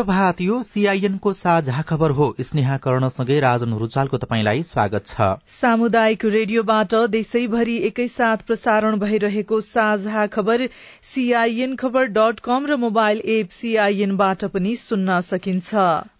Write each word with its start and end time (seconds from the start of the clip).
शुभ 0.00 0.06
प्रभात 0.06 0.40
यो 0.40 0.62
सीआईएनको 0.62 1.32
साझा 1.32 1.80
खबर 1.82 2.10
हो। 2.10 2.26
स्नेहा 2.40 2.76
कर्णसँगै 2.76 3.38
राजन 3.40 3.72
रुचालको 3.78 4.16
तपाईँलाई 4.16 4.62
स्वागत 4.62 5.06
छ। 5.06 5.26
सामुदायिक 5.52 6.24
रेडियोबाट 6.26 6.94
देशैभरि 7.10 7.76
एकैसाथ 7.86 8.46
प्रसारण 8.46 8.96
भइरहेको 8.98 9.60
साझा 9.60 10.26
खबर 10.26 10.66
सीआईएन 11.04 11.76
खबर 11.76 12.06
डट 12.16 12.40
कम 12.40 12.66
र 12.66 12.76
मोबाइल 12.78 13.20
एप 13.28 13.48
सीआईएनबाट 13.50 14.44
पनि 14.46 14.74
सुन्न 14.78 15.20
सकिन्छ। 15.22 15.74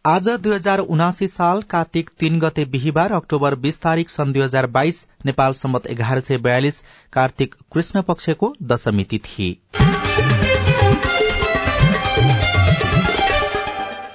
आज 0.06 0.28
दुई 0.40 0.54
हजार 0.54 0.78
उनासी 0.90 1.28
साल 1.28 1.62
कार्तिक 1.70 2.10
तीन 2.20 2.38
गते 2.40 2.64
बिहिबार 2.66 3.12
अक्टोबर 3.12 3.54
बीस 3.64 3.80
तारीक 3.80 4.10
सन् 4.10 4.32
दुई 4.32 4.42
हजार 4.42 4.66
बाइस 4.76 5.06
नेपाल 5.26 5.52
सम्मत 5.54 5.86
एघार 5.86 6.20
सय 6.20 6.38
बयालिस 6.38 6.82
कार्तिक 7.12 7.54
कृष्ण 7.72 8.02
पक्षको 8.02 8.54
दशमी 8.64 9.04
तिथि। 9.04 9.50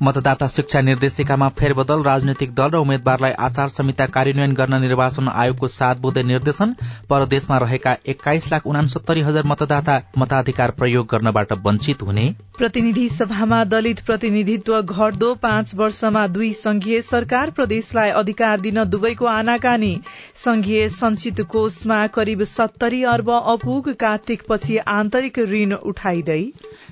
मतदाता 0.00 0.46
शिक्षा 0.48 0.80
निर्देशिकामा 0.80 1.48
फेरबदल 1.58 2.02
राजनैतिक 2.02 2.54
दल 2.54 2.70
र 2.70 2.76
उम्मेद्वारलाई 2.76 3.32
आचार 3.40 3.68
संहिता 3.68 4.06
कार्यान्वयन 4.06 4.52
गर्न 4.54 4.80
निर्वाचन 4.80 5.28
आयोगको 5.28 5.68
सात 5.68 5.98
बुधे 5.98 6.22
निर्देशन 6.22 6.74
परदेशमा 7.10 7.58
रहेका 7.58 7.96
एक्काइस 8.08 8.50
लाख 8.52 8.66
उनासत्तरी 8.66 9.20
हजार 9.20 9.44
मतदाता 9.46 10.00
मताधिकार 10.18 10.70
प्रयोग 10.70 11.06
गर्नबाट 11.06 11.52
वञ्चित 11.66 12.02
हुने। 12.02 12.24
प्रतिनिधि 12.58 13.08
सभामा 13.08 13.62
दलित 13.66 14.00
प्रतिनिधित्व 14.06 14.80
घट्दो 14.82 15.34
पाँच 15.34 15.74
वर्षमा 15.74 16.26
दुई 16.26 16.52
संघीय 16.54 17.00
सरकार 17.02 17.50
प्रदेशलाई 17.50 18.10
अधिकार 18.12 18.60
दिन 18.60 18.82
दुवैको 18.86 19.26
आनाकानी। 19.26 19.94
संघीय 20.36 20.88
संचित 20.88 21.40
कोषमा 21.50 22.06
करिब 22.10 22.42
सत्तरी 22.48 23.02
अर्ब 23.04 23.30
अपुग 23.32 23.92
कार्तिकपछि 24.00 24.76
आन्तरिक 24.90 25.38
ऋण 25.48 25.72
उठाइदै। 25.84 26.42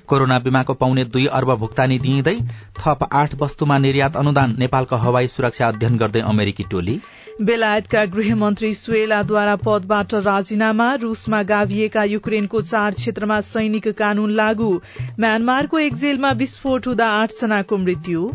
कोरोना 0.07 0.39
बीमाको 0.39 0.73
पाउने 0.73 1.05
दुई 1.05 1.25
अर्ब 1.33 1.55
भुक्तानी 1.57 1.99
दिइँदै 1.99 2.37
थप 2.79 3.02
आठ 3.13 3.35
वस्तुमा 3.35 3.77
निर्यात 3.79 4.17
अनुदान 4.17 4.55
नेपालको 4.59 4.95
हवाई 4.97 5.27
सुरक्षा 5.27 5.67
अध्ययन 5.67 5.97
गर्दै 5.97 6.21
अमेरिकी 6.27 6.63
टोली। 6.71 6.99
बेलायतका 7.41 8.03
गृहमन्त्री 8.05 8.73
सुएलाद्वारा 8.73 9.55
पदबाट 9.55 10.13
राजीनामा 10.25 10.93
रूसमा 11.01 11.41
गाभिएका 11.43 12.03
युक्रेनको 12.03 12.61
चार 12.61 12.93
क्षेत्रमा 12.93 13.39
सैनिक 13.43 13.87
कानून 13.97 14.31
लागू 14.31 14.71
म्यानमारको 15.19 15.79
एक 15.79 15.95
जेलमा 15.95 16.31
विस्फोट 16.41 16.87
हुँदा 16.87 17.07
आठजनाको 17.13 17.77
मृत्यु। 17.77 18.29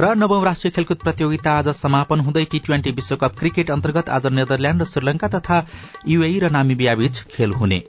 र 0.00 0.14
नवौं 0.14 0.44
राष्ट्रिय 0.44 0.70
खेलकुद 0.70 0.98
प्रतियोगिता 0.98 1.52
आज 1.58 1.68
समापन 1.74 2.20
हुँदै 2.20 2.44
टी 2.44 2.58
ट्वेन्टी 2.58 2.90
विश्वकप 2.92 3.38
क्रिकेट 3.38 3.70
अन्तर्गत 3.70 4.08
आज 4.10 4.26
नेदरल्याण्ड 4.34 4.82
र 4.82 4.84
श्रीलंका 4.84 5.28
तथा 5.28 5.66
युएई 6.08 6.38
र 6.38 6.50
नामिबिया 6.50 6.94
बीच 6.94 7.22
खेल 7.30 7.52
हुने। 7.52 7.82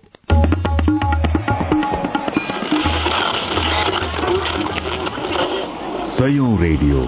सयौं 6.25 6.53
रेडियो 6.59 6.99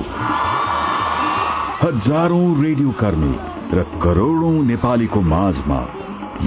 हजारौं 1.79 2.49
रेडियो 2.63 2.91
कर्मी 2.99 3.29
र 3.77 3.85
करोड़ौं 4.03 4.51
नेपालीको 4.65 5.21
माझमा 5.31 5.79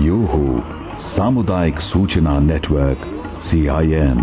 यो 0.03 0.19
हो 0.35 0.43
सामुदायिक 1.07 1.81
सूचना 1.87 2.39
नेटवर्क 2.45 3.03
सीआईएन 3.49 4.23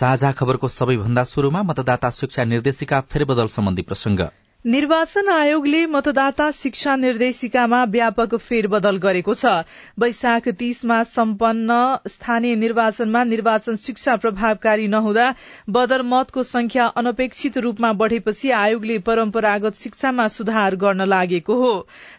साझा 0.00 0.32
खबरको 0.40 0.68
सबैभन्दा 0.78 1.24
शुरूमा 1.34 1.62
मतदाता 1.72 2.10
शिक्षा 2.20 2.44
निर्देशिका 2.54 3.00
फेरबदल 3.14 3.54
सम्बन्धी 3.56 3.82
प्रसंग 3.90 4.28
निर्वाचन 4.64 5.28
आयोगले 5.28 5.84
मतदाता 5.86 6.50
शिक्षा 6.50 6.94
निर्देशिकामा 6.96 7.82
व्यापक 7.86 8.34
फेरबदल 8.36 8.96
गरेको 8.98 9.34
छ। 9.34 9.50
वैशाख 10.00 10.48
तीसमा 10.58 11.02
सम्पन्न 11.06 11.76
स्थानीय 12.06 12.54
निर्वाचनमा 12.56 13.22
निर्वाचन 13.24 13.76
शिक्षा 13.76 14.16
प्रभावकारी 14.16 14.88
नहुँदा 14.88 15.26
बदर 15.70 16.02
मतको 16.04 16.42
संख्या 16.44 16.86
अनपेक्षित 16.96 17.58
रूपमा 17.58 17.92
बढ़ेपछि 17.92 18.50
आयोगले 18.52 18.98
परम्परागत 19.06 19.74
शिक्षामा 19.76 20.26
सुधार 20.28 20.76
गर्न 20.76 21.06
लागेको 21.06 21.54
हो। 21.54 21.70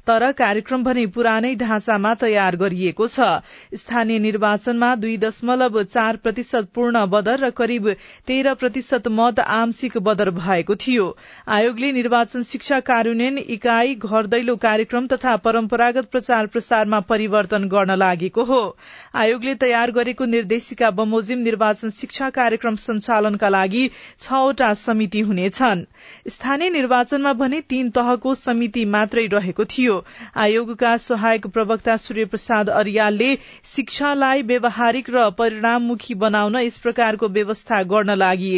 तर 0.08 0.32
कार्यक्रम 0.34 0.84
भने 0.84 1.06
पुरानै 1.12 1.54
ढाँचामा 1.58 2.14
तयार 2.16 2.56
गरिएको 2.56 3.08
छ। 3.10 3.28
स्थानीय 3.76 4.20
निर्वाचनमा 4.20 4.94
दुई 4.96 5.18
दशमलव 5.18 5.84
चार 5.86 6.22
प्रतिशत 6.24 6.72
पूर्ण 6.72 7.06
बदर 7.10 7.46
र 7.46 7.52
करिब 7.60 7.92
तेह्र 8.28 8.54
प्रतिशत 8.56 9.08
मत 9.12 9.46
आंशिक 9.52 9.98
बदर 10.08 10.32
भएको 10.40 10.76
थियो। 10.78 11.12
आयोगले 11.50 11.92
निर्वाचन 11.92 12.27
निर्वाचन 12.28 12.44
शिक्षा 12.44 12.80
कार्यान्वयन 12.84 13.38
इकाई 13.40 13.94
घर 13.96 14.26
दैलो 14.28 14.56
कार्यक्रम 14.58 15.06
तथा 15.08 15.36
परम्परागत 15.40 16.06
प्रचार 16.12 16.48
प्रसारमा 16.48 17.00
परिवर्तन 17.02 17.68
गर्न 17.70 17.96
लागेको 17.96 18.44
हो। 18.44 18.60
आयोगले 19.16 19.54
तयार 19.56 19.92
गरेको 19.92 20.26
निर्देशिका 20.28 20.90
बमोजिम 20.92 21.40
निर्वाचन 21.40 21.90
शिक्षा 21.90 22.30
कार्यक्रम 22.30 22.76
सञ्चालनका 22.78 23.50
लागि 23.50 23.88
छवटा 24.20 24.74
समिति 24.76 25.20
हुनेछन्। 25.22 25.84
स्थानीय 26.28 26.70
निर्वाचनमा 26.70 27.34
भने 27.34 27.62
तीन 27.64 27.90
तहको 27.96 28.36
समिति 28.36 28.84
मात्रै 28.88 29.26
रहेको 29.28 29.66
थियो। 29.68 29.96
आयोगका 30.38 30.96
सहायक 31.00 31.48
प्रवक्ता 31.50 31.98
सूर्य 31.98 32.26
प्रसाद 32.28 32.70
अरियालले 32.72 33.32
शिक्षालाई 33.76 34.42
व्यवहारिक 34.44 35.10
र 35.10 35.30
परिणाममुखी 35.40 36.14
बनाउन 36.18 36.56
यस 36.58 36.78
प्रकारको 36.80 37.28
व्यवस्था 37.30 37.82
गर्न 37.86 38.16
लागि 38.18 38.54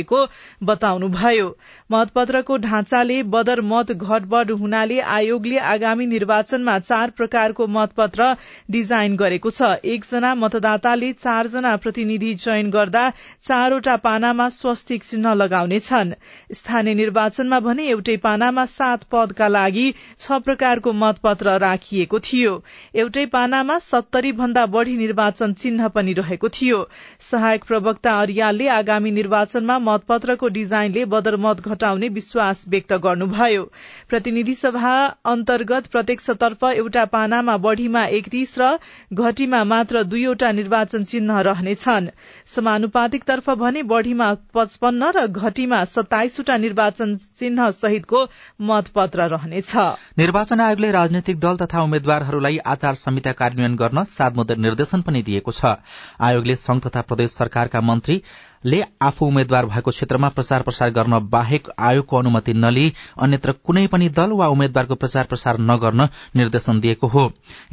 बताउनुभयो। 0.63 1.55
मतपत्रको 1.89 2.57
ढाँचाले 2.59 3.21
बदर 3.29 3.58
मत 3.61 3.91
घटबढ़ 3.91 4.51
हुनाले 4.53 4.99
आयोगले 5.11 5.57
आगामी 5.69 6.05
निर्वाचनमा 6.05 6.77
चार 6.81 7.09
प्रकारको 7.11 7.67
मतपत्र 7.69 8.27
डिजाइन 8.71 9.15
गरेको 9.15 9.49
छ। 9.51 9.69
एकजना 9.85 10.33
मतदाताले 10.35 11.11
चारजना 11.15 11.75
प्रतिनिधि 11.77 12.33
चयन 12.35 12.69
गर्दा 12.69 13.03
चारवटा 13.43 13.95
पानामा 13.99 14.47
स्वस्तिक 14.49 15.03
चिन्ह 15.03 15.33
लगाउनेछन्। 15.35 16.13
स्थानीय 16.53 16.93
निर्वाचनमा 16.93 17.59
भने 17.59 17.87
एउटै 17.89 18.17
पानामा 18.17 18.65
सात 18.67 19.03
पदका 19.11 19.47
लागि 19.47 19.87
छ 20.19 20.39
प्रकारको 20.41 20.93
मतपत्र 20.95 21.57
राखिएको 21.59 22.19
थियो। 22.21 22.53
एउटै 22.95 23.25
पानामा 23.27 23.77
सत्तरी 23.81 24.31
भन्दा 24.33 24.65
बढ़ी 24.67 24.95
निर्वाचन 24.97 25.53
चिन्ह 25.55 25.87
पनि 25.89 26.13
रहेको 26.13 26.49
थियो। 26.51 26.79
सहायक 27.21 27.63
प्रवक्ता 27.63 28.11
अरियालले 28.21 28.67
आगामी 28.69 29.11
निर्वाचनमा 29.11 29.79
मतपत्रको 29.81 30.47
डिजाइनले 30.49 31.05
बदर 31.07 31.35
मत 31.39 31.61
घटाउने 31.61 32.07
विश्वास 32.09 32.65
व्यक्त 32.69 32.93
गर्नुभयो। 32.99 33.48
प्रतिनिधि 34.09 34.53
सभा 34.53 34.93
अन्तर्गत 35.25 35.87
प्रत्यक्षतर्फ 35.87 36.63
एउटा 36.63 37.05
पानामा 37.05 37.57
बढ़ीमा 37.57 38.05
एकतीस 38.05 38.55
र 38.59 38.77
घटीमा 39.13 39.63
मात्र 39.63 40.03
दुईवटा 40.03 40.51
निर्वाचन 40.51 41.03
चिन्ह 41.03 41.39
रहनेछन्। 41.39 42.07
समानुपातिकतर्फ 42.47 43.49
भने 43.49 43.83
बढ़ीमा 43.83 44.33
पचपन्न 44.53 45.11
र 45.15 45.27
घटीमा 45.27 45.83
सत्ताइसवटा 45.85 46.57
निर्वाचन 46.57 47.15
चिन्ह 47.39 47.69
सहितको 47.71 48.25
मतपत्र 48.61 49.27
रहनेछ। 49.27 49.75
निर्वाचन 50.17 50.59
आयोगले 50.59 50.91
राजनैतिक 50.91 51.39
दल 51.39 51.57
तथा 51.57 51.81
उम्मेद्वारहरूलाई 51.81 52.57
आचार 52.57 52.95
संहिता 52.95 53.31
कार्यान्वयन 53.31 53.75
गर्न 53.75 54.03
सात 54.03 54.33
निर्देशन 54.57 55.01
पनि 55.01 55.21
दिएको 55.21 55.51
छ। 55.51 55.75
आयोगले 56.19 56.55
संघ 56.55 56.81
तथा 56.87 57.01
प्रदेश 57.01 57.31
सरकारका 57.31 57.81
मन्त्री 57.81 58.21
ले 58.63 58.83
आफू 59.01 59.25
उम्मेद्वार 59.25 59.65
भएको 59.65 59.91
क्षेत्रमा 59.91 60.29
प्रचार 60.29 60.61
प्रसार 60.61 60.89
गर्न 60.91 61.19
बाहेक 61.29 61.67
आयोगको 61.79 62.17
अनुमति 62.17 62.53
नलिई 62.55 62.93
अन्यत्र 63.17 63.51
कुनै 63.65 63.85
पनि 63.87 64.09
दल 64.11 64.31
वा 64.31 64.47
उम्मेद्वारको 64.47 64.95
प्रचार 64.95 65.25
प्रसार 65.25 65.57
नगर्न 65.61 66.07
निर्देशन 66.35 66.79
दिएको 66.79 67.07
हो। 67.07 67.23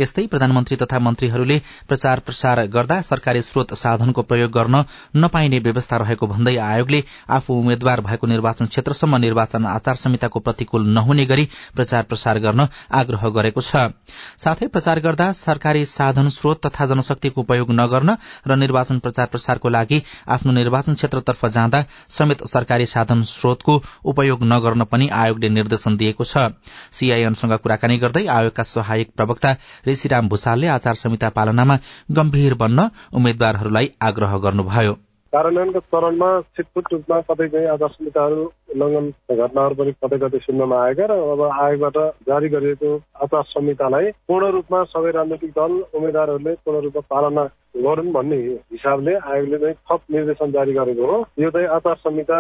यस्तै 0.00 0.26
प्रधानमन्त्री 0.26 0.76
तथा 0.76 0.98
मन्त्रीहरूले 0.98 1.60
प्रचार 1.88 2.20
प्रसार 2.20 2.66
गर्दा 2.68 3.00
सरकारी 3.02 3.42
स्रोत 3.42 3.74
साधनको 3.76 4.22
प्रयोग 4.22 4.50
गर्न 4.52 4.84
नपाइने 5.16 5.58
व्यवस्था 5.58 5.96
रहेको 5.96 6.26
भन्दै 6.26 6.56
आयोगले 6.58 7.02
आफू 7.30 7.54
उम्मेद्वार 7.54 8.00
भएको 8.00 8.26
निर्वाचन 8.26 8.66
क्षेत्रसम्म 8.66 9.16
निर्वाचन 9.16 9.66
आचार 9.66 9.94
संहिताको 9.96 10.40
प्रतिकूल 10.40 10.88
नहुने 10.90 11.26
गरी 11.26 11.48
प्रचार 11.76 12.02
प्रसार 12.04 12.38
गर्न 12.38 12.68
आग्रह 12.92 13.28
गरेको 13.30 13.60
छ। 13.60 13.90
साथै 14.38 14.66
प्रचार 14.68 15.00
गर्दा 15.00 15.30
सरकारी 15.34 15.84
साधन 15.86 16.28
स्रोत 16.28 16.66
तथा 16.66 16.86
जनशक्तिको 16.86 17.40
उपयोग 17.40 17.70
नगर्न 17.72 18.16
र 18.46 18.56
निर्वाचन 18.56 18.98
प्रचार 18.98 19.26
प्रसारको 19.26 19.68
लागि 19.68 20.02
आफ्नो 20.28 20.52
निर्वाचन 20.76 20.94
क्षेत्रतर्फ 20.94 21.44
जाँदा 21.46 21.84
समेत 22.10 22.44
सरकारी 22.44 22.86
साधन 22.86 23.22
स्रोतको 23.24 23.74
उपयोग 24.04 24.42
नगर्न 24.44 24.84
पनि 24.84 25.08
आयोगले 25.08 25.48
निर्देशन 25.48 25.96
दिएको 25.96 26.24
छ। 26.24 26.52
सीआईएनसँग 26.92 27.56
कुराकानी 27.56 27.96
गर्दै 27.98 28.26
आयोगका 28.28 28.62
सहायक 28.62 29.16
प्रवक्ता 29.16 29.56
ऋषिराम 29.88 30.28
भूषालले 30.28 30.66
आचार 30.68 30.94
संहिता 30.94 31.28
पालनामा 31.32 31.78
गम्भीर 32.12 32.54
बन्न 32.54 32.90
उम्मेद्वारहरूलाई 33.12 33.90
आग्रह 34.02 34.36
गर्नुभयो। 34.38 35.05
कार्यान्वयनको 35.32 35.80
चरणमा 35.92 36.28
छिटपुट 36.56 36.92
रूपमा 36.92 37.20
कतै 37.28 37.48
चाहिँ 37.48 37.68
आचार 37.68 38.32
उल्लङ्घन 38.34 39.06
घटनाहरू 39.34 39.74
पनि 39.74 39.92
कतै 40.02 40.18
कतै 40.18 40.38
सुन्नमा 40.38 40.76
आएका 40.82 41.06
र 41.06 41.16
अब 41.32 41.42
आयोगबाट 41.46 41.96
जारी 42.28 42.48
गरिएको 42.48 42.90
आचार 43.24 43.42
संहितालाई 43.50 44.10
पूर्ण 44.28 44.50
रूपमा 44.56 44.82
सबै 44.94 45.10
राजनैतिक 45.18 45.52
दल 45.58 45.72
उम्मेद्वारहरूले 45.94 46.54
पूर्ण 46.64 46.82
रूपमा 46.86 47.02
पालना 47.12 47.44
गरून् 47.86 48.12
भन्ने 48.12 48.40
हिसाबले 48.72 49.14
आयोगले 49.32 49.58
चाहिँ 49.58 49.78
थप 49.86 50.00
निर्देशन 50.10 50.52
जारी 50.52 50.72
गरेको 50.72 51.06
हो। 51.12 51.18
यो 51.38 51.50
चाहिँ 51.50 51.68
आचार 51.76 51.96
संहिता 52.04 52.38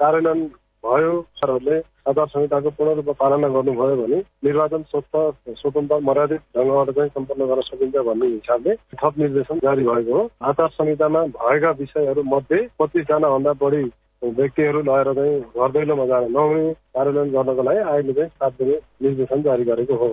कार्यान्वयन 0.00 0.42
भयो 0.84 1.12
सरहरूले 1.38 1.78
आचार 2.06 2.26
संहिताको 2.26 2.70
पूर्ण 2.70 2.94
रूपमा 2.94 3.12
पालना 3.20 3.48
गर्नुभयो 3.48 3.96
भने 3.96 4.18
निर्वाचन 4.44 4.82
स्वच्छ 4.90 5.54
स्वतन्त्र 5.60 5.98
मर्यादित 6.08 6.40
ढङ्गबाट 6.56 6.90
चाहिँ 6.96 7.10
सम्पन्न 7.10 7.46
गर्न 7.46 7.60
सकिन्छ 7.66 7.96
भन्ने 8.08 8.26
हिसाबले 8.28 8.74
थप 8.94 9.18
निर्देशन 9.18 9.58
जारी 9.58 9.84
भएको 9.84 10.14
हो। 10.14 10.28
आचार 10.42 10.68
संहितामा 10.70 11.24
भएका 11.36 11.70
विषयहरू 11.80 12.22
मध्ये 12.34 12.66
पच्चिसजना 12.78 13.28
भन्दा 13.28 13.52
बढी 13.62 13.82
व्यक्तिहरू 14.22 14.82
लगेर 14.82 15.12
चाहिँ 15.14 15.40
घर 15.40 15.70
दैलोमा 15.72 16.06
जान 16.06 16.30
नहुने 16.32 16.72
कार्यान्वयन 16.94 17.32
गर्नको 17.32 17.62
लागि 17.62 17.80
आयोगले 17.80 18.12
चाहिँ 18.12 18.30
सात 18.30 18.52
दिने 18.58 18.78
निर्देशन 19.02 19.42
जारी 19.42 19.64
गरेको 19.64 19.96
हो। 19.96 20.08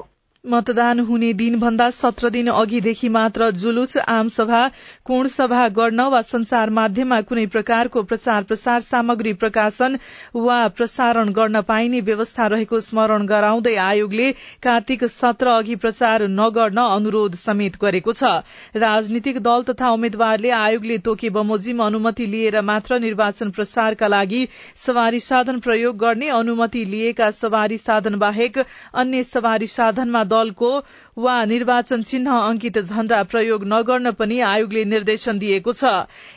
मतदान 0.45 0.99
हुने 0.99 1.31
दिनभन्दा 1.33 1.89
सत्र 1.89 2.29
दिन 2.29 2.47
अघिदेखि 2.51 3.09
मात्र 3.09 3.49
जुलुस 3.57 3.95
आमसभा 3.97 4.67
सभा 5.29 5.67
गर्न 5.69 5.99
वा 6.11 6.21
संचार 6.21 6.69
माध्यममा 6.69 7.19
कुनै 7.29 7.45
प्रकारको 7.53 8.01
प्रचार 8.03 8.43
प्रसार 8.43 8.81
सामग्री 8.81 9.31
प्रकाशन 9.33 9.95
वा 10.37 10.57
प्रसारण 10.77 11.29
गर्न 11.33 11.61
पाइने 11.69 12.01
व्यवस्था 12.01 12.47
रहेको 12.53 12.79
स्मरण 12.79 13.25
गराउँदै 13.27 13.75
आयोगले 13.85 14.31
कार्तिक 14.63 15.05
सत्र 15.13 15.49
अघि 15.53 15.75
प्रचार 15.85 16.27
नगर्न 16.31 16.77
अनुरोध 16.87 17.35
समेत 17.45 17.77
गरेको 17.81 18.13
छ। 18.13 18.33
राजनीतिक 18.77 19.39
दल 19.47 19.63
तथा 19.69 19.89
उम्मेद्वारले 19.91 20.49
आयोगले 20.59 20.97
तोके 21.07 21.29
बमोजिम 21.39 21.83
अनुमति 21.85 22.25
लिएर 22.35 22.59
मात्र 22.63 22.99
निर्वाचन 23.05 23.51
प्रसारका 23.55 24.07
लागि 24.07 24.43
सवारी 24.85 25.19
साधन 25.21 25.59
प्रयोग 25.69 25.97
गर्ने 25.97 26.29
अनुमति 26.41 26.85
लिएका 26.91 27.31
सवारी 27.39 27.77
साधन 27.79 28.19
बाहेक 28.19 28.59
अन्य 28.59 29.23
सवारी 29.31 29.67
साधनमा 29.77 30.23
दलको 30.33 30.71
वा 31.17 31.33
निर्वाचन 31.45 32.01
चिन्ह 32.01 32.31
अंकित 32.33 32.77
झण्डा 32.79 33.21
प्रयोग 33.23 33.63
नगर्न 33.67 34.11
पनि 34.11 34.39
आयोगले 34.41 34.83
निर्देशन 34.85 35.37
दिएको 35.39 35.73
छ। 35.73 35.91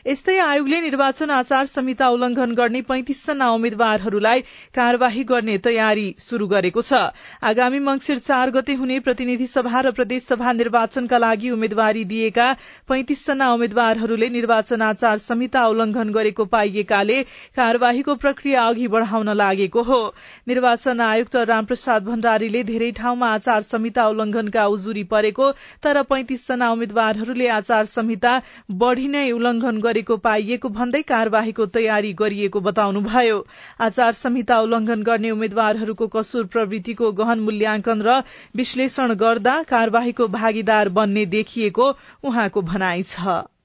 यस्तै 0.07 0.37
आयोगले 0.39 0.81
निर्वाचन 0.81 1.31
आचार 1.33 1.65
संहिता 1.67 2.09
उल्लंघन 2.09 2.53
गर्ने 2.55 2.83
पैंतिसजना 2.85 3.49
उम्मेद्वारहरूलाई 3.51 4.41
कार्यवाही 4.77 5.23
गर्ने 5.25 5.57
तयारी 5.59 6.05
शुरू 6.21 6.47
गरेको 6.47 6.83
छ। 6.83 7.01
आगामी 7.43 7.79
मंगिर 7.81 8.19
चार 8.19 8.51
गते 8.51 8.75
हुने 8.75 8.99
प्रतिनिधि 9.01 9.47
सभा 9.47 9.81
र 9.81 9.91
प्रदेश 9.93 10.23
सभा 10.25 10.53
निर्वाचनका 10.53 11.19
लागि 11.19 11.51
उम्मेद्वारी 11.51 12.05
दिएका 12.13 12.53
पैंतिसजना 12.89 13.51
उम्मेद्वारहरूले 13.55 14.29
निर्वाचन 14.29 14.83
आचार 14.83 15.25
संहिता 15.25 15.65
उल्लंघन 15.69 16.13
गरेको 16.13 16.45
पाइएकाले 16.53 17.23
कार्यवाहीको 17.57 18.15
प्रक्रिया 18.27 18.67
अघि 18.67 18.87
बढ़ाउन 18.89 19.33
लागेको 19.37 19.83
हो। 19.83 20.03
निर्वाचन 20.49 21.01
आयुक्त 21.01 21.37
रामप्रसाद 21.49 22.05
भण्डारीले 22.05 22.63
धेरै 22.67 22.93
ठाउँमा 23.01 23.35
आचार 23.35 23.61
संहिता 23.73 24.09
उल्लंघनका 24.09 24.66
उजुरी 24.69 25.05
परेको 25.07 25.51
तर 25.83 26.03
पैंतिसजना 26.05 26.71
उम्मेद्वारहरूले 26.73 27.49
आचार 27.57 27.85
संहिता 27.87 28.33
बढ़ी 28.77 29.09
नै 29.09 29.25
उल्लंघन 29.31 29.81
गरेको 29.81 30.17
पाइएको 30.27 30.69
भन्दै 30.77 31.03
कार्यवाहीको 31.07 31.67
तयारी 31.77 32.13
गरिएको 32.13 32.61
बताउनुभयो। 32.61 33.39
आचार 33.81 34.13
संहिता 34.13 34.61
उल्लंघन 34.61 35.03
गर्ने 35.03 35.31
उम्मेद्वारहरूको 35.31 36.07
कसुर 36.11 36.47
प्रवृत्तिको 36.49 37.13
गहन 37.15 37.41
मूल्याङ्कन 37.41 38.03
र 38.03 38.21
विश्लेषण 38.57 39.15
गर्दा 39.17 39.59
कार्यवाहीको 39.69 40.27
भागीदार 40.39 40.89
बन्ने 41.01 41.27
देखिएको 41.35 41.93
उहाँको 42.25 42.63
भनाइ 42.63 43.03
छ। 43.05 43.56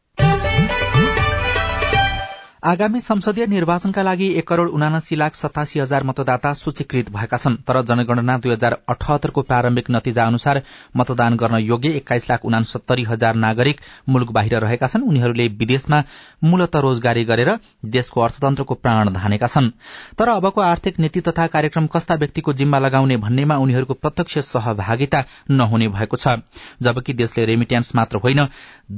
आगामी 2.64 3.00
संसदीय 3.02 3.46
निर्वाचनका 3.48 4.02
लागि 4.02 4.26
एक 4.38 4.48
करोड़ 4.48 4.70
उनासी 4.70 5.16
लाख 5.16 5.36
सतासी 5.36 5.80
हजार 5.80 6.04
मतदाता 6.04 6.52
सूचीकृत 6.54 7.10
भएका 7.12 7.38
छन् 7.38 7.56
तर 7.68 7.82
जनगणना 7.82 8.38
दुई 8.38 8.52
हजार 8.52 8.76
अठहत्तरको 8.90 9.42
प्रारम्भिक 9.42 9.90
नतिजा 9.92 10.26
अनुसार 10.26 10.62
मतदान 10.98 11.36
गर्न 11.36 11.58
योग्य 11.60 11.90
एक्काइस 11.98 12.30
लाख 12.30 12.46
उनासत्तरी 12.46 13.04
हजार 13.04 13.36
नागरिक 13.36 13.80
मुलुक 14.10 14.32
बाहिर 14.32 14.60
रहेका 14.60 14.88
छन्। 14.88 15.04
उनीहरूले 15.04 15.48
विदेशमा 15.58 16.04
मूलत 16.44 16.76
रोजगारी 16.78 17.24
गरेर 17.26 17.50
देशको 17.88 18.22
अर्थतन्त्रको 18.22 18.76
प्राण 18.76 19.10
धानेका 19.10 19.48
छन्। 19.48 19.72
तर 20.20 20.30
अबको 20.30 20.62
आर्थिक 20.62 21.00
नीति 21.00 21.22
तथा 21.22 21.48
कार्यक्रम 21.48 21.88
कस्ता 21.88 22.16
व्यक्तिको 22.16 22.54
जिम्मा 22.54 22.80
लगाउने 22.80 23.18
भन्नेमा 23.18 23.58
उनीहरूको 23.58 23.94
प्रत्यक्ष 23.96 24.38
सहभागिता 24.52 25.24
नहुने 25.52 25.88
भएको 25.90 26.18
छ। 26.18 26.38
जबकि 26.82 27.14
देशले 27.16 27.46
रेमिट्यान्स 27.46 27.94
मात्र 27.96 28.24
होइन 28.24 28.46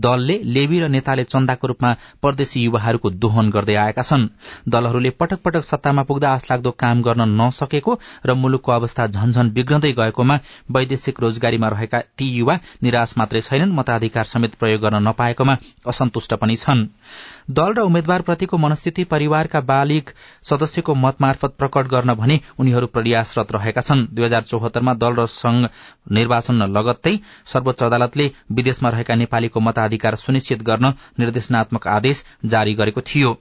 दलले 0.03 0.39
लेबी 0.51 0.79
र 0.79 0.89
नेताले 0.89 1.23
चन्दाको 1.31 1.67
रूपमा 1.67 1.95
परदेशी 2.23 2.63
युवाहरूको 2.63 3.09
दोहन 3.23 3.51
गर्दै 3.53 3.75
आएका 3.77 4.03
छन्। 4.03 4.27
दलहरूले 4.69 5.09
पटक 5.13 5.39
पटक 5.43 5.63
सत्तामा 5.63 6.03
पुग्दा 6.03 6.33
आशलाग्दो 6.33 6.71
काम 6.77 7.01
गर्न 7.01 7.29
नसकेको 7.41 7.99
र 8.25 8.33
मुलुकको 8.35 8.71
अवस्था 8.71 9.07
झनझन 9.07 9.49
बिग्रदै 9.51 9.91
गएकोमा 9.93 10.39
वैदेशिक 10.71 11.19
रोजगारीमा 11.19 11.67
रहेका 11.69 11.99
ती 12.17 12.29
युवा 12.29 12.59
निराश 12.83 13.13
मात्रै 13.17 13.41
छैनन् 13.41 13.73
मताधिकार 13.73 14.25
समेत 14.25 14.55
प्रयोग 14.55 14.81
गर्न 14.81 15.07
नपाएकोमा 15.07 15.57
असन्तुष्ट 15.87 16.33
पनि 16.35 16.55
छन्। 16.55 16.87
दल 17.51 17.73
र 17.73 17.79
उम्मेद्वारप्रतिको 17.83 18.57
मनस्थिति 18.57 19.03
परिवारका 19.05 19.61
बालिग 19.63 20.09
सदस्यको 20.43 20.95
मत 20.95 21.21
मार्फत 21.21 21.55
प्रकट 21.59 21.87
गर्न 21.87 22.13
भने 22.15 22.39
उनीहरू 22.59 22.87
प्रयासरत 22.87 23.51
रहेका 23.51 23.81
छन्। 23.81 24.07
दुई 24.13 24.25
हजार 24.25 24.43
चौहत्तरमा 24.43 24.93
दल 24.95 25.13
र 25.15 25.25
संघ 25.27 25.67
निर्वाचन 26.11 26.61
लगत्तै 26.71 27.15
सर्वोच्च 27.45 27.83
अदालतले 27.83 28.31
विदेशमा 28.51 28.89
रहेका 28.89 29.15
नेपालीको 29.15 29.59
मताधिकार 29.59 30.15
सुनिश्चित 30.17 30.63
गर्न 30.63 30.93
निर्देशनात्मक 31.19 31.87
आदेश 31.89 32.23
जारी 32.45 32.73
गरेको 32.73 33.01
थियो। 33.03 33.37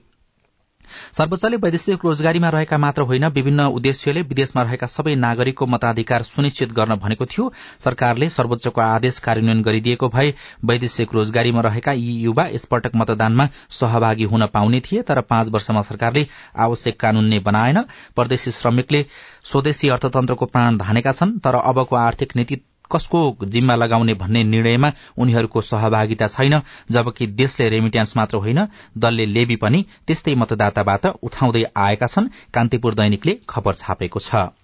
सर्वोच्चले 1.13 1.57
वैदेशिक 1.57 2.05
रोजगारीमा 2.05 2.49
रहेका 2.49 2.77
मात्र 2.77 3.01
होइन 3.01 3.27
विभिन्न 3.29 3.65
उद्देश्यले 3.73 4.21
विदेशमा 4.23 4.61
रहेका 4.63 4.87
सबै 4.87 5.15
नागरिकको 5.15 5.65
मताधिकार 5.65 6.23
सुनिश्चित 6.23 6.73
गर्न 6.73 6.95
भनेको 6.95 7.25
थियो। 7.25 7.51
सरकारले 7.79 8.29
सर्वोच्चको 8.29 8.81
आदेश 8.81 9.19
कार्यान्वयन 9.19 9.61
गरिदिएको 9.61 10.09
भए 10.09 10.33
वैदेशिक 10.65 11.13
रोजगारीमा 11.13 11.61
रहेका 11.61 11.91
यी 11.93 12.13
युवा 12.23 12.47
यसपटक 12.47 12.95
मतदानमा 12.95 13.47
सहभागी 13.71 14.23
हुन 14.25 14.45
पाउने 14.53 14.79
थिए 14.81 15.01
तर 15.01 15.21
पाँच 15.23 15.49
वर्षमा 15.49 15.81
सरकारले 15.81 16.27
आवश्यक 16.57 16.99
कानून 16.99 17.25
नै 17.25 17.39
बनाएन। 17.39 17.83
परदेशी 18.17 18.51
श्रमिकले 18.51 19.05
स्वदेशी 19.43 19.89
अर्थतन्त्रको 19.89 20.45
प्राण 20.45 20.77
धानेका 20.77 21.11
छन् 21.11 21.39
तर 21.39 21.55
अबको 21.55 21.95
आर्थिक 21.95 22.35
नीति 22.35 22.61
कसको 22.93 23.21
जिम्मा 23.47 23.75
लगाउने 23.75 24.13
भन्ने 24.13 24.43
निर्णयमा 24.45 24.91
उनीहरूको 25.17 25.61
सहभागिता 25.63 26.27
छैन 26.27 26.59
जबकि 26.91 27.27
देशले 27.35 27.69
रेमिट्यान्स 27.69 28.17
मात्र 28.17 28.37
होइन 28.37 28.65
दलले 28.97 29.25
लेबी 29.27 29.55
पनि 29.59 29.85
त्यस्तै 30.07 30.35
मतदाताबाट 30.35 31.05
उठाउँदै 31.23 31.63
आएका 31.77 32.07
छन् 32.07 32.33
कान्तिपुर 32.53 32.93
दैनिकले 32.95 33.39
खबर 33.49 33.73
छापेको 33.75 34.19
छ। 34.19 34.62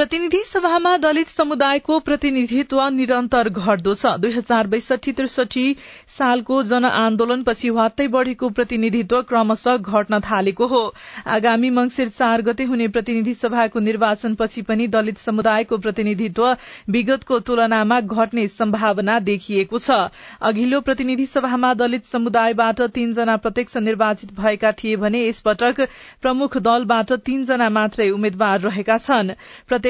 प्रतिनिधि 0.00 0.38
सभामा 0.46 0.96
दलित 0.96 1.28
समुदायको 1.28 1.98
प्रतिनिधित्व 2.00 2.78
निरन्तर 2.90 3.48
घट्दो 3.48 3.94
छ। 3.94 4.12
दुई 4.18 4.32
हजार 4.32 4.66
बैसठी 4.66 5.12
त्रिसठी 5.12 5.64
सालको 6.08 6.62
जनआन्दोलनपछि 6.62 7.70
वात्तै 7.70 8.06
बढ़ेको 8.08 8.48
प्रतिनिधित्व 8.50 9.20
क्रमशः 9.22 9.76
घट्न 9.76 10.20
थालेको 10.20 10.66
हो। 10.66 10.80
आगामी 11.28 11.70
मंगिर 11.70 12.08
चार 12.10 12.42
गते 12.42 12.64
हुने 12.64 12.86
प्रतिनिधि 12.88 13.34
सभाको 13.34 13.80
निर्वाचनपछि 13.80 14.62
पनि 14.62 14.86
दलित 14.86 15.18
समुदायको 15.18 15.78
प्रतिनिधित्व 15.78 16.48
विगतको 16.88 17.38
तुलनामा 17.42 18.00
घट्ने 18.00 18.46
सम्भावना 18.48 19.18
देखिएको 19.20 19.78
छ। 19.80 20.00
अघिल्लो 20.42 20.80
प्रतिनिधि 20.80 21.26
सभामा 21.26 21.74
दलित 21.74 22.04
समुदायबाट 22.06 22.82
तीनजना 22.96 23.36
प्रत्यक्ष 23.36 23.76
निर्वाचित 23.82 24.32
भएका 24.32 24.72
थिए 24.72 24.96
भने 24.96 25.26
यसपटक 25.28 25.86
प्रमुख 26.22 26.58
दलबाट 26.62 27.12
तीनजना 27.20 27.68
मात्रै 27.70 28.10
उम्मेद्वार 28.10 28.60
रहेका 28.62 28.98
छन्। 29.00 29.36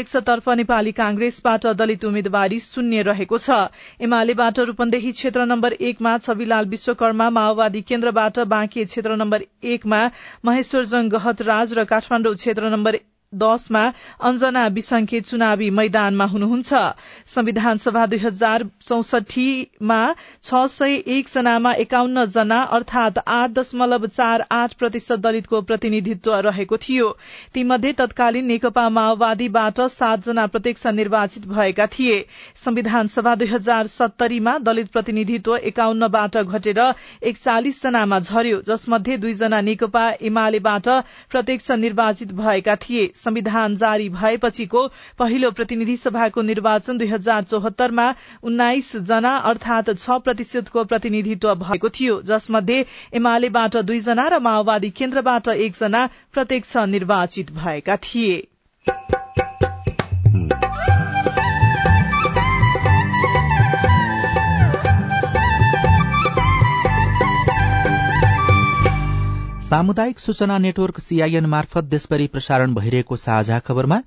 प्रत्यक्षतर्फ 0.02 0.48
नेपाली 0.50 0.90
कांग्रेसबाट 0.92 1.66
दलित 1.78 2.04
उम्मेद्वारी 2.04 2.58
शून्य 2.60 3.02
रहेको 3.04 3.38
छ। 3.38 3.56
एमालेबाट 4.00 4.60
रूपन्देही 4.62 5.10
क्षेत्र 5.12 5.44
नम्बर 5.44 5.72
एकमा 5.82 6.16
छविलाल 6.18 6.68
विश्वकर्मा 6.68 7.28
माओवादी 7.30 7.80
केन्द्रबाट 7.84 8.38
बाँके 8.48 8.84
क्षेत्र 8.86 9.16
नम्बर 9.16 9.44
एकमा 9.68 10.00
महेश्वरजंग 10.44 11.10
गहतराज 11.12 11.74
र 11.74 11.84
काठमाण्डु 11.86 12.34
क्षेत्र 12.34 12.70
नम्बर 12.70 12.96
दशमा 13.32 13.82
अञ्जना 14.20 14.66
विसंखे 14.68 15.20
चुनावी 15.20 15.68
मैदानमा 15.70 16.24
हुनुहुन्छ। 16.26 16.78
संविधान 17.26 17.78
सभा 17.78 18.04
दुई 18.06 18.18
हजार 18.18 18.64
चौसठीमा 18.82 19.98
छ 20.42 20.62
सय 20.68 20.94
एक 21.08 21.28
जनामा 21.32 21.72
एकाउन्न 21.84 22.24
जना 22.26 22.60
अर्थात 22.76 23.18
आठ 23.26 23.50
दशमलव 23.50 24.06
चार 24.06 24.44
आठ 24.52 24.74
प्रतिशत 24.74 25.18
दलितको 25.18 25.60
प्रतिनिधित्व 25.62 26.34
रहेको 26.46 26.76
थियो। 26.78 27.10
तीमध्ये 27.54 27.92
तत्कालीन 27.92 28.46
नेकपा 28.46 28.88
माओवादीबाट 28.90 29.80
सातजना 29.90 30.46
प्रत्यक्ष 30.46 30.86
निर्वाचित 30.88 31.46
भएका 31.48 31.86
थिए। 31.88 32.18
संविधान 32.56 33.06
सभा 33.08 33.34
दुई 33.34 33.48
हजार 33.48 33.86
सत्तरीमा 33.88 34.56
दलित 34.60 34.90
प्रतिनिधित्व 34.92 35.56
एकाउन्नबाट 35.56 36.36
घटेर 36.38 36.80
एकचालिस 36.80 37.82
जनामा 37.82 38.18
झर्यो 38.20 38.60
जसमध्ये 38.66 39.16
दुईजना 39.18 39.60
नेकपा 39.60 40.08
एमालेबाट 40.22 40.88
प्रत्यक्ष 41.30 41.70
निर्वाचित 41.78 42.32
भएका 42.34 42.76
थिए। 42.82 43.08
संविधान 43.20 43.74
जारी 43.76 44.08
भएपछिको 44.08 44.86
पहिलो 45.18 45.50
प्रतिनिधि 45.50 45.96
सभाको 45.96 46.42
निर्वाचन 46.42 46.98
दुई 46.98 47.08
हजार 47.08 47.42
चौहत्तरमा 47.44 48.06
उन्नाइस 48.42 48.96
जना 49.08 49.36
अर्थात 49.50 49.90
छ 49.98 50.18
प्रतिशतको 50.24 50.84
प्रतिनिधित्व 50.84 51.54
भएको 51.54 51.88
थियो। 51.90 52.20
जसमध्ये 52.22 52.84
एमालेबाट 53.14 53.76
दुईजना 53.84 54.28
र 54.28 54.38
माओवादी 54.40 54.90
केन्द्रबाट 54.92 55.48
एकजना 55.48 56.08
प्रत्यक्ष 56.32 56.76
निर्वाचित 56.88 57.52
भएका 57.54 57.96
थिए। 58.04 58.36
सामुदायिक 69.70 70.18
सूचना 70.18 70.56
नेटवर्क 70.58 70.98
सीआईएन 70.98 71.46
मार्फत 71.46 71.84
देशभरि 71.86 72.26
प्रसारण 72.26 72.72
भइरहेको 72.74 73.16
साझा 73.16 73.58
खबरमा 73.58 73.98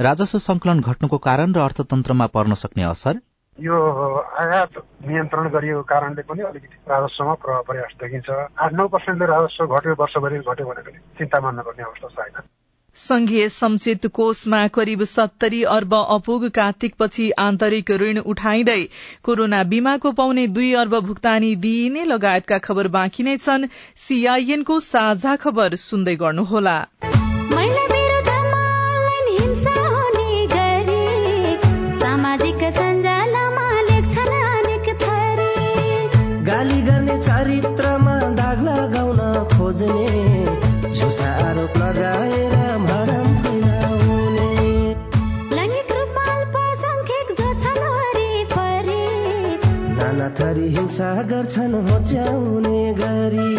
राजस्व 0.00 0.38
संकलन 0.38 0.80
घट्नुको 0.82 1.18
कारण 1.18 1.54
र 1.56 1.60
अर्थतन्त्रमा 1.60 2.26
पर्न 2.34 2.54
सक्ने 2.62 2.84
असर। 2.84 3.20
यो 3.58 3.78
आयात 4.42 4.76
नियन्त्रण 5.08 5.48
गरिएको 5.56 5.82
कारणले 5.92 6.22
पनि 6.28 6.42
अलिकति 6.42 6.76
राजस्वमा 6.92 7.34
प्रभाव 7.40 7.62
परे 7.68 7.80
जस्तो 7.80 8.04
देखिन्छ। 8.04 8.28
आठ 8.60 8.72
नौ 8.72 8.88
पर्सेन्टले 8.92 9.26
राजस्व 9.32 9.64
घट्यो 9.66 9.94
वर्षभरि 10.04 10.38
घट्यो 10.44 10.66
भने 10.68 10.82
पनि 10.84 10.98
चिन्ता 11.18 11.40
मान्नुपर्ने 11.40 11.84
पर्ने 11.84 11.88
अवस्था 11.88 12.08
छैन 12.20 12.36
संघीय 12.96 13.48
संचित 13.48 14.06
कोषमा 14.06 14.66
करिब 14.68 15.02
सत्तरी 15.04 15.62
अर्ब 15.62 15.94
अपुग 15.94 16.48
कार्तिकपछि 16.48 17.30
आन्तरिक 17.38 17.90
ऋण 17.90 18.18
उठाइँदै 18.18 18.80
कोरोना 19.22 19.62
बीमाको 19.64 20.12
पाउने 20.12 20.46
दुई 20.46 20.72
अर्ब 20.74 20.98
भुक्तानी 21.00 21.54
दिइने 21.56 22.04
लगायतका 22.04 22.58
खबर 22.58 22.88
बाँकी 22.88 23.22
नै 23.22 23.36
छन्। 23.36 23.68
सीआईएनको 23.96 24.80
साझा 24.80 25.36
खबर 25.36 25.74
सुन्दै 25.76 26.16
गर्नुहोला। 26.16 26.78
हिंसा 50.62 51.22
गर्छन् 51.22 51.74
होच्याउने 51.74 52.94
गरी। 52.94 53.56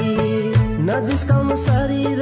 नजिस्काउनु 0.83 1.55
शरीर 1.55 2.21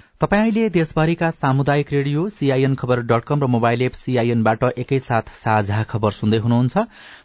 तपाईँ 0.21 0.41
अहिले 0.41 0.69
देशभरिका 0.69 1.29
सामुदायिक 1.31 1.91
radio 1.93 2.27
CIN 2.29 2.73
Khabar 2.75 2.99
dot 3.01 3.23
com 3.25 3.39
र 3.41 3.47
मोबाइल 3.49 3.81
एप 3.81 3.93
सीआईएनबाट 3.93 4.63
एकैसाथ 4.77 5.33
साझा 5.33 5.81
खबर 5.83 6.11
सुन्दै 6.11 6.37
हुनुहुन्छ। 6.37 6.77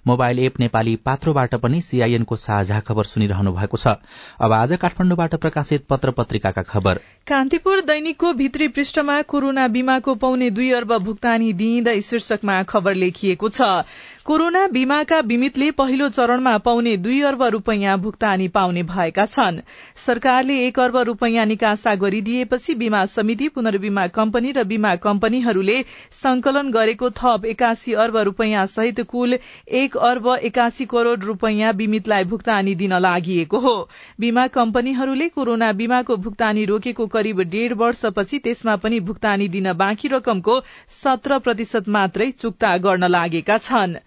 मोबाइल 0.06 0.38
एप 0.38 0.60
नेपाली 0.60 0.96
पात्रोबाट 1.04 1.54
पनि 1.60 1.80
सीआईएनको 1.80 2.36
साझा 2.36 2.80
खबर 2.80 3.04
सुनिरहनु 3.04 3.52
भएको 3.52 3.76
छ। 3.76 4.00
अब 4.40 4.52
आज 4.52 4.72
काठमाडौँबाट 4.80 5.34
प्रकाशित 5.36 5.84
पत्र 5.84 6.10
पत्रिकाका 6.16 6.62
खबर। 6.62 7.00
कान्तिपुर 7.28 7.80
दैनिकको 7.84 8.32
भित्री 8.32 8.68
पृष्ठमा 8.68 9.20
कोरोना 9.28 9.68
बीमाको 9.68 10.14
पाउने 10.16 10.50
दुई 10.50 10.70
अर्ब 10.72 10.96
भुक्तानी 11.04 11.52
दिइँदै 11.52 12.00
शीर्षकमा 12.00 12.62
खबर 12.62 12.94
लेखिएको 12.94 13.48
छ। 13.50 13.84
कोरोना 14.24 14.66
बीमाका 14.68 15.20
बिमितले 15.22 15.70
पहिलो 15.70 16.08
चरणमा 16.08 16.56
पाउने 16.58 16.96
दुई 16.96 17.20
अर्ब 17.22 17.42
रूपियाँ 17.52 17.98
भुक्तानी 17.98 18.48
पाउने 18.48 18.82
भएका 18.88 19.26
छन्। 19.26 19.60
सरकारले 19.96 20.56
एक 20.66 20.80
अर्ब 20.80 20.96
रूपियाँ 21.06 21.46
निकासा 21.46 21.94
गरिदिएपछि 21.94 22.74
बीमा 22.86 23.04
समिति 23.08 23.48
पुनर्बीमा 23.48 24.06
कम्पनी 24.14 24.50
र 24.52 24.62
बीमा 24.64 24.94
कम्पनीहरूले 25.02 25.82
संकलन 26.14 26.70
गरेको 26.70 27.08
थप 27.12 27.44
एकासी 27.44 27.92
अर्ब 27.98 28.16
रूपियाँ 28.28 28.66
सहित 28.68 29.00
कुल 29.10 29.38
एक 29.74 29.96
अर्ब 30.08 30.28
एकासी 30.42 30.84
करोड़ 30.86 31.18
रूपियाँ 31.20 31.72
बीमितलाई 31.76 32.24
भुक्तानी 32.24 32.74
दिन 32.74 32.92
लागि 32.98 33.42
हो। 33.54 33.74
बीमा 34.20 34.46
कम्पनीहरूले 34.48 35.28
कोरोना 35.28 35.72
बीमाको 35.72 36.16
भुक्तानी 36.18 36.64
रोकेको 36.64 37.06
करिब 37.08 37.40
डेढ़ 37.50 37.74
वर्षपछि 37.74 38.38
त्यसमा 38.38 38.76
पनि 38.76 39.00
भुक्तानी 39.00 39.48
दिन 39.48 39.72
बाँकी 39.74 40.08
रकमको 40.08 40.60
सत्र 40.92 41.38
प्रतिशत 41.38 41.88
मात्रै 41.88 42.30
चुक्ता 42.30 42.76
गर्न 42.78 43.10
लागेका 43.10 43.58
छनृ। 43.58 44.00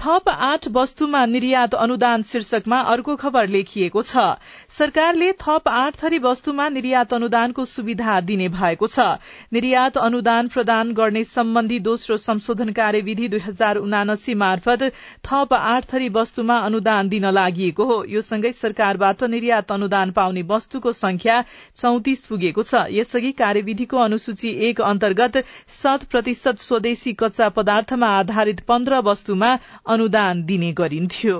थप 0.00 0.28
आठ 0.28 0.66
वस्तुमा 0.72 1.24
निर्यात 1.26 1.74
अनुदान 1.76 2.22
शीर्षकमा 2.22 2.76
अर्को 2.90 3.14
खबर 3.16 3.48
लेखिएको 3.48 4.02
छ। 4.02 4.22
सरकारले 4.68 5.30
थप 5.42 5.68
आठ 5.70 5.96
थरी 6.02 6.18
वस्तुमा 6.18 6.68
निर्यात 6.68 7.12
अनुदानको 7.12 7.64
सुविधा 7.64 8.20
दिने 8.20 8.48
भएको 8.48 8.86
छ। 8.86 9.04
निर्यात 9.52 9.98
अनुदान 9.98 10.48
प्रदान 10.48 10.92
गर्ने 10.92 11.24
सम्बन्धी 11.24 11.78
दोस्रो 11.80 12.16
संशोधन 12.16 12.72
कार्यविधि 12.72 13.28
दुई 13.28 13.40
हजार 13.40 13.76
उनासी 13.76 14.34
मार्फत 14.34 14.82
थप 15.24 15.52
आठ 15.52 15.90
थरी 15.92 16.08
वस्तुमा 16.08 16.56
अनुदान 16.60 17.08
दिन 17.08 17.28
लागि 17.30 17.68
हो। 17.78 18.04
यो 18.08 18.20
सँगै 18.22 18.52
सरकारबाट 18.52 19.24
निर्यात 19.26 19.72
अनुदान 19.72 20.10
पाउने 20.12 20.42
वस्तुको 20.48 20.92
संख्या 20.94 21.36
चौतिस 21.76 22.24
पुगेको 22.26 22.62
छ। 22.62 22.86
यसअघि 22.90 23.32
कार्यविधिको 23.34 23.98
अनुसूची 23.98 24.56
एक 24.70 24.80
अन्तर्गत 24.80 25.36
शत 25.76 26.08
प्रतिशत 26.10 26.58
स्वदेशी 26.60 27.12
कच्चा 27.20 27.48
पदार्थमा 27.50 28.08
आधारित 28.18 28.60
पन्ध्र 28.64 29.04
वस्तुमा 29.04 29.54
अनुदान 29.90 30.42
दिने 30.44 30.72
गरिन्थ्यो। 30.78 31.36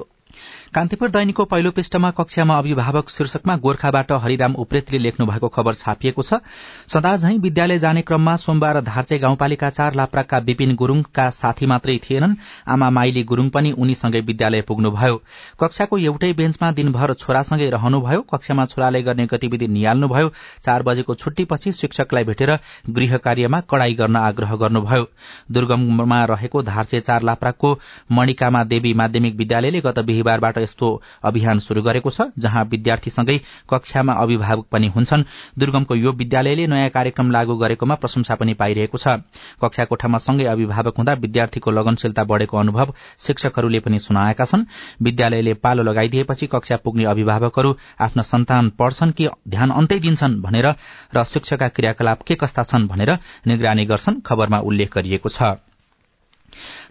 कान्तिपुर 0.74 1.10
दैनिकको 1.10 1.44
पहिलो 1.44 1.70
पृष्ठमा 1.70 2.10
कक्षामा 2.10 2.58
अभिभावक 2.58 3.08
शीर्षकमा 3.10 3.56
गोर्खाबाट 3.56 4.12
हरिराम 4.14 4.54
उप्रेतीले 4.54 5.02
लेख्नु 5.02 5.26
भएको 5.26 5.48
खबर 5.48 5.74
छापिएको 5.74 6.22
छ। 6.22 6.40
सदा 6.88 7.16
झै 7.16 7.36
विद्यालय 7.38 7.78
जाने 7.78 8.02
क्रममा 8.02 8.36
सोमबार 8.36 8.80
धार्चे 8.80 9.18
गाउँपालिका 9.18 9.70
चार 9.70 9.94
लाप्राकका 9.94 10.38
विपिन 10.40 10.74
गुरूङका 10.74 11.28
साथी 11.30 11.66
मात्रै 11.66 11.98
थिएनन्। 11.98 12.34
आमा 12.68 12.90
माइली 12.90 13.22
गुरूङ 13.22 13.48
पनि 13.48 13.72
उनीसँगै 13.72 14.20
विद्यालय 14.20 14.62
पुग्नुभयो। 14.62 15.16
कक्षाको 15.60 15.98
एउटै 16.00 16.32
बेन्चमा 16.32 16.70
दिनभर 16.72 17.14
छोरासँगै 17.14 17.70
रहनुभयो। 17.70 18.20
कक्षामा 18.30 18.66
छोराले 18.66 19.02
गर्ने 19.02 19.26
गतिविधि 19.26 19.68
निहाल्नुभयो 19.68 20.32
चार 20.64 20.82
बजेको 20.82 21.14
छुट्टीपछि 21.14 21.72
शिक्षकलाई 21.72 22.24
भेटेर 22.24 22.56
गृह 22.90 23.16
कार्यमा 23.16 23.60
कड़ाई 23.70 23.94
गर्न 23.94 24.16
आग्रह 24.16 24.54
गर्नुभयो। 24.56 25.06
दुर्गममा 25.52 26.24
रहेको 26.24 26.62
धार्चे 26.62 27.00
चार 27.00 27.22
लाप्राकको 27.22 27.78
मणिकामा 28.12 28.64
देवी 28.64 28.92
माध्यमिक 28.94 29.36
विद्यालयले 29.36 29.80
गत 29.80 29.98
बिहिबारबाट 30.30 30.58
यस्तो 30.58 30.88
अभियान 31.24 31.58
शुरू 31.58 31.82
गरेको 31.82 32.10
छ 32.10 32.30
जहाँ 32.38 32.64
विद्यार्थीसँगै 32.64 33.36
कक्षामा 33.70 34.12
अभिभावक 34.14 34.66
पनि 34.70 34.88
हुन्छन्। 34.88 35.24
दुर्गमको 35.58 35.94
यो 35.96 36.12
विद्यालयले 36.12 36.66
नयाँ 36.66 36.90
कार्यक्रम 36.90 37.30
लागू 37.30 37.56
गरेकोमा 37.56 37.94
प्रशंसा 37.94 38.34
पनि 38.34 38.54
पाइरहेको 38.54 38.98
छ। 38.98 39.18
कक्षा 39.58 39.84
कोठामा 39.84 40.18
सँगै 40.18 40.44
अभिभावक 40.46 40.96
हुँदा 40.96 41.12
विद्यार्थीको 41.14 41.70
लगनशीलता 41.70 42.24
बढ़ेको 42.24 42.56
अनुभव 42.56 42.94
शिक्षकहरूले 43.18 43.80
पनि 43.80 43.98
सुनाएका 43.98 44.44
छन्। 44.44 44.66
विद्यालयले 45.02 45.54
पालो 45.56 45.82
लगाइदिएपछि 45.82 46.46
कक्षा 46.46 46.76
पुग्ने 46.84 47.04
अभिभावकहरू 47.06 47.76
आफ्ना 48.00 48.22
सन्तान 48.22 48.70
पढ्छन् 48.78 49.12
कि 49.12 49.28
ध्यान 49.48 49.70
अन्तै 49.72 49.98
दिन्छन् 49.98 50.40
भनेर 50.42 50.74
र 51.14 51.24
शिक्षकका 51.24 51.68
क्रियाकलाप 51.70 52.22
के 52.22 52.34
कस्ता 52.36 52.62
छन् 52.64 52.88
भनेर 52.88 53.18
निगरानी 53.46 53.84
गर्छन् 53.86 54.22
खबरमा 54.22 54.58
उल्लेख 54.62 54.94
गरिएको 54.94 55.28
छ। 55.28 55.69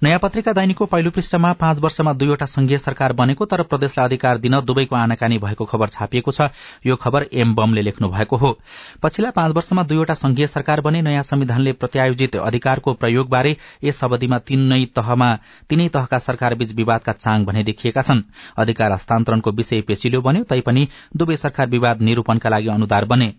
नयाँ 0.03 0.19
पत्रिका 0.19 0.53
दैनिकको 0.53 0.85
पहिलो 0.85 1.11
पृष्ठमा 1.11 1.51
पाँच 1.53 1.79
वर्षमा 1.79 2.13
दुईवटा 2.13 2.45
संघीय 2.47 2.77
सरकार 2.77 3.13
बनेको 3.13 3.45
तर 3.45 3.63
प्रदेशलाई 3.63 4.05
अधिकार 4.05 4.37
दिन 4.37 4.59
दुवैको 4.61 4.95
आनाकानी 4.95 5.37
भएको 5.37 5.65
खबर 5.65 5.89
छापिएको 5.89 6.31
छ। 6.31 6.49
यो 6.85 6.95
खबर 6.95 7.25
एम 7.33 7.53
बमले 7.55 7.81
लेख्नु 7.81 8.09
भएको 8.09 8.37
हो। 8.37 8.57
पछिल्ला 9.03 9.31
पाँच 9.31 9.55
वर्षमा 9.55 9.83
दुईवटा 9.83 10.13
संघीय 10.15 10.47
सरकार 10.47 10.81
बने 10.81 11.01
नयाँ 11.01 11.23
संविधानले 11.23 11.73
प्रत्यायोजित 11.73 12.35
अधिकारको 12.37 12.93
प्रयोगबारे 12.93 13.55
यस 13.83 14.03
अवधिमा 14.03 14.37
तीनै 14.39 14.83
तहमा 14.95 15.33
तीनै 15.69 15.87
तहका 15.89 16.19
सरकारबीच 16.19 16.73
विवादका 16.75 17.11
चाङ 17.13 17.45
भने 17.45 17.63
देखिएका 17.63 18.01
छन्। 18.01 18.21
अधिकार 18.57 18.91
हस्तान्तरणको 18.91 19.51
विषय 19.51 19.81
पेचिलो 19.81 20.21
बन्यो 20.21 20.43
तैपनि 20.43 20.87
दुवै 21.17 21.37
सरकार 21.37 21.67
विवाद 21.69 22.01
निरूपणका 22.01 22.49
लागि 22.49 22.67
अनुदार 22.69 23.05
बने। 23.05 23.33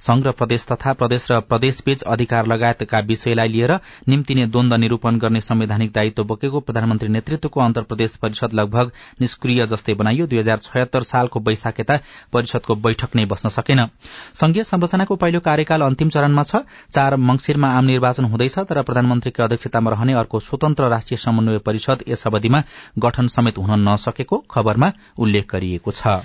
संघ 0.00 0.26
र 0.26 0.30
प्रदेश 0.32 0.66
तथा 0.66 0.92
प्रदेश 0.94 1.26
र 1.30 1.40
प्रदेशबीच 1.42 2.02
अधिकार 2.04 2.46
लगायतका 2.46 2.98
विषयलाई 3.06 3.48
लिएर 3.48 3.72
निम्तिने 4.08 4.46
द्वन्द 4.46 4.74
निरूपण 4.74 5.18
गर्ने 5.18 5.40
संवैधानिक 5.40 5.92
दायित्व 5.92 6.24
बोकेको 6.24 6.60
प्रधानमन्त्री 6.60 7.08
नेतृत्वको 7.08 7.60
अन्तर 7.60 7.82
प्रदेश 7.82 8.16
परिषद 8.16 8.52
लगभग 8.54 8.92
निष्क्रिय 9.20 9.66
जस्तै 9.66 9.94
बनाइयो। 9.94 10.26
दुई 10.26 10.38
हजार 10.38 10.58
छयत्तर 10.58 11.02
सालको 11.04 11.40
वैशाख 11.40 11.80
यता 11.80 11.98
परिषदको 12.32 12.74
बैठक 12.76 13.16
नै 13.16 13.24
बस्न 13.26 13.48
सकेन। 13.50 13.86
संघीय 14.34 14.64
संरचनाको 14.64 15.16
पहिलो 15.16 15.40
कार्यकाल 15.40 15.82
अन्तिम 15.82 16.08
चरणमा 16.10 16.42
छ। 16.42 16.62
चार 16.92 17.16
मंगिरमा 17.18 17.68
आम 17.72 17.84
निर्वाचन 17.86 18.24
हुँदैछ 18.24 18.58
तर 18.60 18.82
प्रधानमन्त्रीको 18.82 19.42
अध्यक्षतामा 19.42 19.90
रहने 19.90 20.12
अर्को 20.14 20.40
स्वतन्त्र 20.40 20.88
राष्ट्रिय 20.88 21.18
समन्वय 21.18 21.58
परिषद 21.66 22.04
यस 22.08 22.26
अवधिमा 22.26 22.62
गठन 22.98 23.28
समेत 23.28 23.58
हुन 23.58 23.88
नसकेको 23.88 24.44
खबरमा 24.50 24.92
उल्लेख 25.18 25.52
गरिएको 25.52 25.90
छ। 25.92 26.20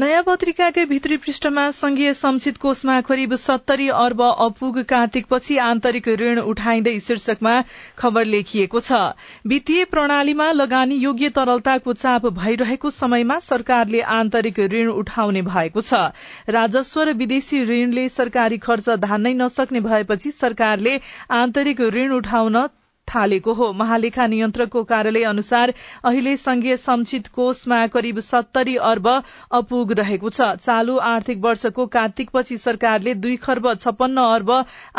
नयाँ 0.00 0.22
पत्रिकाकै 0.24 0.84
भित्री 0.90 1.16
पृष्ठमा 1.16 1.62
संघीय 1.76 2.12
संचित 2.14 2.56
कोषमा 2.58 3.00
करिब 3.08 3.34
सत्तरी 3.36 3.88
अर्ब 3.94 4.20
अपुग 4.22 4.78
कार्तिकपछि 4.88 5.56
आन्तरिक 5.60 6.08
ऋण 6.20 6.38
उठाइँदै 6.42 6.94
शीर्षकमा 7.00 7.52
खबर 7.98 8.24
लेखिएको 8.26 8.80
छ। 8.80 9.00
वित्तीय 9.46 9.84
प्रणालीमा 9.92 10.50
लगानी 10.52 10.96
योग्य 10.96 11.28
तरलताको 11.36 11.92
चाप 11.94 12.26
भइरहेको 12.38 12.90
समयमा 12.90 13.38
सरकारले 13.48 14.00
आन्तरिक 14.16 14.60
ऋण 14.72 14.88
उठाउने 14.94 15.42
भएको 15.52 15.80
छ। 15.82 16.02
राजस्व 16.48 17.02
र 17.02 17.12
विदेशी 17.20 17.64
ऋणले 17.68 18.08
सरकारी 18.08 18.58
खर्च 18.58 18.88
धान्नै 19.04 19.34
नसक्ने 19.44 19.80
भएपछि 19.82 20.30
सरकारले 20.32 21.00
आन्तरिक 21.36 21.80
ऋण 21.98 22.12
उठाउन 22.14 22.66
थालेको 23.10 23.52
हो। 23.52 23.72
महालेखा 23.74 24.26
नियन्त्रकको 24.26 24.82
कार्यालय 24.84 25.24
अनुसार 25.26 25.72
अहिले 26.04 26.36
संघीय 26.38 26.76
संचित 26.78 27.26
कोषमा 27.34 27.86
करिब 27.88 28.20
सत्तरी 28.22 28.76
अर्ब 28.86 29.08
अपुग 29.52 29.92
रहेको 29.92 30.30
छ। 30.30 30.48
चालू 30.58 30.96
आर्थिक 31.06 31.38
वर्षको 31.40 31.86
कार्तिकपछि 31.88 32.58
सरकारले 32.58 33.14
दुई 33.16 33.36
खर्ब 33.38 33.72
छप्पन्न 33.76 34.26
अर्ब 34.28 34.50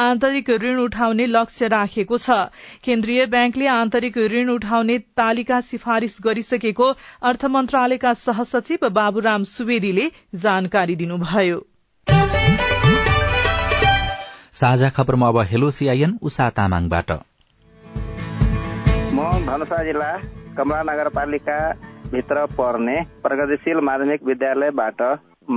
आन्तरिक 0.01 0.49
ऋण 0.61 0.77
उठाउने 0.81 1.25
लक्ष्य 1.27 1.67
राखेको 1.69 2.17
छ। 2.17 2.39
केन्द्रीय 2.83 3.25
ब्याङ्कले 3.27 3.67
आन्तरिक 3.69 4.17
ऋण 4.33 4.49
उठाउने 4.49 4.97
तालिका 5.17 5.61
सिफारिश 5.63 6.17
गरिसकेको 6.21 6.93
अर्थ 7.23 7.45
मन्त्रालयका 7.51 8.13
सहसचिव 8.19 8.89
बाबुराम 8.91 9.43
सुवेदीले 9.47 10.11
जानकारी 10.37 10.95
दिनुभयो। 10.95 11.59
साझा 14.53 14.89
खबरमा 14.89 15.27
अब 15.27 15.39
हेलो 15.49 15.69
सीआईएन 15.71 16.17
उषा 16.21 16.49
तामाङबाट। 16.51 17.11
धनुषा 19.51 19.83
जिल्ला 19.83 20.11
कमला 20.57 20.81
नगरपालिका 20.89 21.57
भित्र 22.11 22.45
पर्ने 22.57 22.95
प्रगतिशील 23.23 23.79
माध्यमिक 23.83 24.23
विद्यालयबाट 24.25 25.01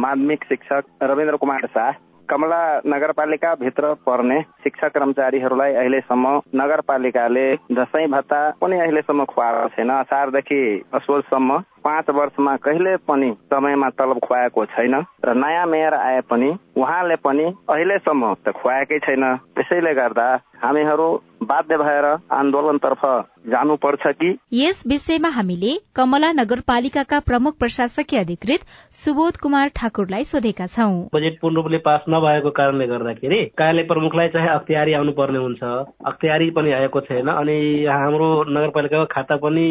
माध्यमिक 0.02 0.44
शिक्षक 0.48 0.90
रविन्द्र 1.02 1.36
कुमार 1.36 1.66
शाह 1.74 1.90
कमला 2.28 2.58
नगरपालिका 2.86 3.52
भित्र 3.60 3.92
पर्ने 4.06 4.40
शिक्षक 4.64 4.94
कर्मचारीहरूलाई 4.94 5.74
अहिलेसम्म 5.74 6.28
नगरपालिकाले 6.60 7.46
दसैँ 7.78 8.06
भत्ता 8.10 8.38
पनि 8.60 8.78
अहिलेसम्म 8.80 9.24
खुवाएको 9.30 9.68
छैन। 9.76 9.90
असारदेखि 9.90 10.60
असोजसम्म 10.94 11.58
पाँच 11.84 12.10
वर्षमा 12.16 12.56
कहिले 12.64 12.96
पनि 13.08 13.30
समयमा 13.52 13.88
तलब 13.98 14.18
खुवाएको 14.24 14.64
छैन 14.72 14.94
र 15.24 15.34
नयाँ 15.36 15.66
मेयर 15.68 15.94
आए 15.94 16.20
पनि 16.30 16.50
उहाँले 16.80 17.16
पनि 17.20 17.44
अहिलेसम्म 17.70 18.32
त 18.40 18.56
खुवाएकै 18.56 18.98
छैन। 19.06 19.24
त्यसैले 19.54 19.94
गर्दा 19.94 20.26
हामीहरू 20.64 21.08
बाध्य 21.44 21.76
भएर 21.76 22.04
आन्दोलनतर्फ 22.32 23.00
जानुपर्छ 23.46 24.06
कि? 24.06 24.28
यस 24.52 24.82
विषयमा 24.86 25.28
हामीले 25.28 25.72
कमला 25.96 26.32
नगरपालिकाका 26.32 27.18
प्रमुख 27.20 27.58
प्रशासकीय 27.58 28.20
अधिकृत 28.20 28.60
सुबोध 28.92 29.36
कुमार 29.36 29.68
ठाकुरलाई 29.76 30.24
सोधेका 30.24 30.66
छौं। 30.66 30.92
बजेट 31.14 31.38
पूर्ण 31.40 31.56
रूपले 31.56 31.78
पास 31.78 32.04
नभएको 32.08 32.50
कारणले 32.50 32.86
गर्दाखेरि 32.86 33.44
कार्यालय 33.58 33.82
प्रमुखलाई 33.82 34.28
चाहिँ 34.28 34.48
अख्तियारी 34.48 34.92
आउनु 34.92 35.12
पर्ने 35.12 35.38
हुन्छ। 35.38 35.62
अख्तियारी 36.06 36.50
पनि 36.50 36.72
आएको 36.72 37.00
छैन 37.00 37.28
अनि 37.28 37.58
हाम्रो 37.84 38.28
नगरपालिकाको 38.48 39.04
खाता 39.10 39.36
पनि 39.36 39.66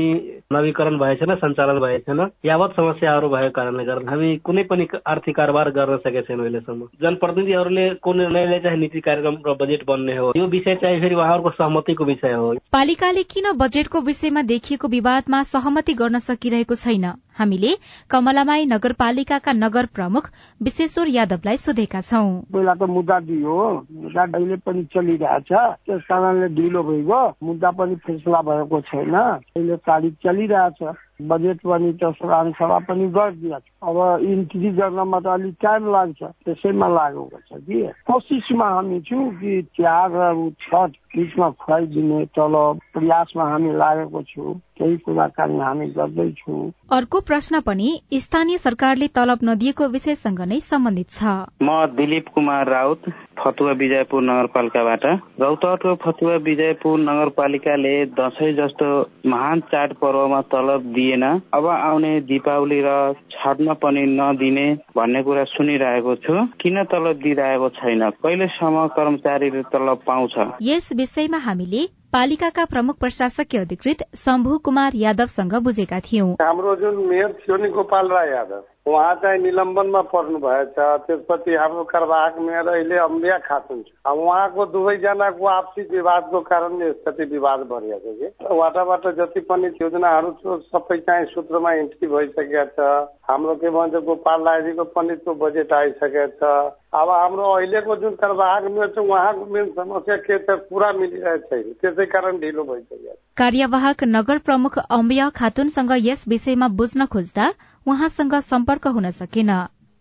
नवीकरण 0.51 0.97
भएको 0.97 1.25
छैन 1.25 1.35
सञ्चालन 1.35 1.79
भएको 1.79 2.13
छैन 2.13 2.29
यावत 2.45 2.71
समस्याहरू 2.71 3.29
भएको 3.29 3.49
कारणले 3.49 3.83
गर्दा 3.83 4.11
हामी 4.11 4.37
कुनै 4.37 4.63
पनि 4.63 4.87
आर्थिक 5.07 5.35
कारोबार 5.35 5.69
गर्न 5.69 5.97
सकेका 5.97 6.21
छैनौँ 6.21 6.45
अहिलेसम्म। 6.45 6.87
जनप्रतिनिधिहरूले 7.01 7.89
कुन 7.95 8.17
निर्णयले 8.17 8.59
चाहिँ 8.59 8.79
नीति 8.79 8.99
कार्यक्रम 8.99 9.37
र 9.47 9.53
बजेट 9.53 9.83
बन्ने 9.87 10.17
हो। 10.17 10.33
यो 10.37 10.47
विषय 10.47 10.75
चाहिँ 10.75 11.01
फेरि 11.01 11.15
उहाँहरूको 11.15 11.49
सहमतिको 11.49 12.05
विषय 12.05 12.33
हो। 12.33 12.53
पालिकाले 12.73 13.23
किन 13.23 13.51
बजेटको 13.57 14.01
विषयमा 14.01 14.41
देखिएको 14.41 14.87
विवादमा 14.87 15.43
सहमति 15.43 15.93
गर्न 15.93 16.19
सकिरहेको 16.19 16.75
छैन? 16.75 17.05
हामीले 17.39 17.71
कमलामाई 18.09 18.65
नगरपालिकाका 18.65 19.51
नगर 19.53 19.85
प्रमुख 19.95 20.29
विश्वेश्वर 20.61 21.07
यादवलाई 21.09 21.57
सोधेका 21.57 22.01
छौं। 22.01 22.27
पहिला 22.53 22.73
त 22.73 22.83
मुद्दा 22.89 23.19
दियो 23.19 23.57
मुद्दा 23.91 24.23
अहिले 24.23 24.55
पनि 24.65 24.83
चलिरहेछ 24.93 25.51
त्यस 25.51 26.01
कारणले 26.09 26.47
ढिलो 26.55 26.83
भइगयो। 26.83 27.21
मुद्दा 27.43 27.71
पनि 27.71 27.95
फैसला 28.05 28.41
भएको 28.41 28.81
छैन। 28.81 29.15
अहिले 29.15 29.75
तारिक 29.87 30.13
चलिरहेछ 30.23 30.83
बजेट 31.21 31.59
पनि 31.65 31.91
त 31.93 32.11
सभा 32.19 32.79
पनि 32.89 33.07
गरिदिएको 33.07 33.89
अब 33.89 34.25
इन्ट्री 34.25 34.69
गर्नमा 34.79 35.19
त 35.19 35.27
अलिक 35.27 35.55
टाइम 35.61 35.91
लाग्छ 35.91 36.23
त्यसैमा 36.23 36.87
लागेको 36.87 37.39
छ 37.47 37.61
कि। 37.63 37.81
कोसिसमा 38.07 38.67
हामी 38.69 38.99
छौँ 39.01 39.29
कि 39.37 39.61
त्याग 39.77 40.11
र 40.15 40.49
छठ 40.61 40.91
बिचमा 41.15 41.49
खुवाइदिने 41.61 42.25
तलब 42.33 42.79
प्रयासमा 42.93 43.43
हामी 43.43 43.71
लागेको 43.77 44.21
छौँ। 44.21 44.53
केही 44.73 44.97
कुराकानी 44.97 45.59
हामी 45.59 45.85
गर्दैछौँ। 45.93 46.71
अर्को 46.91 47.19
प्रश्न 47.21 47.59
पनि 47.61 47.89
स्थानीय 48.13 48.57
सरकारले 48.57 49.07
तलब 49.07 49.39
नदिएको 49.43 49.87
विषयसँग 49.87 50.41
नै 50.41 50.59
सम्बन्धित 50.59 51.09
छ। 51.09 51.23
म 51.61 51.85
दिलीप 51.93 52.27
कुमार 52.33 52.69
राउत 52.69 53.09
फतुवा 53.37 53.71
विजयपुर 53.71 54.21
नगरपालिकाबाट। 54.23 55.05
रौतहटको 55.41 55.95
फतुवा 55.95 56.35
विजयपुर 56.35 56.99
नगरपालिकाले 56.99 57.93
दसैँ 58.17 58.53
जस्तो 58.53 58.89
महान 59.29 59.59
चाड 59.69 59.93
पर्वमा 60.01 60.41
तलब 60.49 60.81
दिएन। 61.03 61.23
अब 61.53 61.65
आउने 61.67 62.19
दीपावली 62.31 62.81
र 62.85 62.91
छठमा 63.31 63.73
पनि 63.83 64.03
नदिने 64.09 64.67
भन्ने 64.95 65.23
कुरा 65.23 65.43
सुनिरहेको 65.53 66.15
छु। 66.23 66.33
किन 66.61 66.83
तलब 66.91 67.19
दिइरहेको 67.23 67.69
छैन? 67.79 68.09
कहिलेसम्म 68.23 68.87
कर्मचारीले 68.95 69.63
तलब 69.73 69.99
पाउँछ? 70.07 70.35
यस 70.61 70.89
विषयमा 70.95 71.37
हामीले 71.37 71.83
पालिकाका 72.13 72.65
प्रमुख 72.65 72.99
प्रशासकीय 72.99 73.61
अधिकृत 73.61 74.03
शम्भु 74.15 74.57
कुमार 74.57 74.91
यादवसँग 74.95 75.53
बुझेका 75.63 75.99
थियौं। 75.99 76.29
हाम्रो 76.41 76.75
जुन 76.75 77.01
मेयर 77.09 77.31
थियो 77.39 77.57
नि 77.57 77.69
गोपाल 77.69 78.07
राई 78.07 78.29
यादव 78.29 78.63
उहाँ 78.85 79.13
चाहिँ 79.15 79.39
निलम्बनमा 79.41 80.01
पर्नु 80.11 80.39
भएछ 80.43 80.75
त्यसपछि 81.07 81.55
हाम्रो 81.55 81.83
कार्यवाहक 81.87 82.39
मेयर 82.43 82.67
अहिले 82.67 82.97
अम्बिया 82.99 83.37
खातुन 83.47 83.81
छ 83.81 83.91
अब 84.05 84.17
उहाँको 84.19 84.65
दुवैजनाको 84.75 85.45
आपसी 85.47 85.81
विवादको 85.91 86.39
कारणले 86.51 86.91
कति 87.07 87.23
विवाद 87.31 87.59
बढिएको 87.71 88.11
छ 88.11 88.19
कि। 88.19 88.57
वाटाबाट 88.59 89.07
जति 89.19 89.39
पनि 89.47 89.67
योजनाहरू 89.81 90.31
छ 90.43 90.59
सबै 90.67 90.97
चाहिँ 91.07 91.25
सूत्रमा 91.31 91.73
इन्ट्री 91.79 92.07
भइसकेका 92.11 92.65
छ। 92.75 92.91
हाम्रो 93.23 93.55
के 93.63 93.69
भन्छ 93.71 94.03
गोपाल 94.03 94.43
राईजीको 94.51 94.83
पनि 94.91 95.15
त्यो 95.15 95.33
बजेट 95.39 95.73
आइसकेको 95.73 96.27
छ। 96.35 96.53
अब 96.93 97.09
हाम्रो 97.09 97.51
अहिलेको 97.55 97.95
जुन 98.03 98.15
कार्यवाहक 98.19 98.71
मेयर 98.71 98.93
छ 98.95 98.99
उहाँको 98.99 99.45
मेन 99.53 99.71
समस्या 99.79 100.17
के 100.27 100.39
छ 100.43 100.59
पुरा 100.67 100.91
मिलिरहेको 100.99 101.47
छैन। 101.47 101.71
त्यसै 101.81 102.05
कारण 102.11 102.39
ढिलो 102.43 102.63
भइसकेको 102.67 103.15
कार्यवाहक 103.37 104.03
नगर 104.15 104.37
प्रमुख 104.47 104.77
अम्बिया 104.91 105.29
खातुनसँग 105.39 105.99
यस 106.03 106.27
विषयमा 106.27 106.67
बुझ्न 106.81 107.05
खोज्दा 107.13 107.53
उहाँसँग 107.85 108.35
सम्पर्क 108.41 108.87
हुन 108.89 109.09
सकेन। 109.11 109.51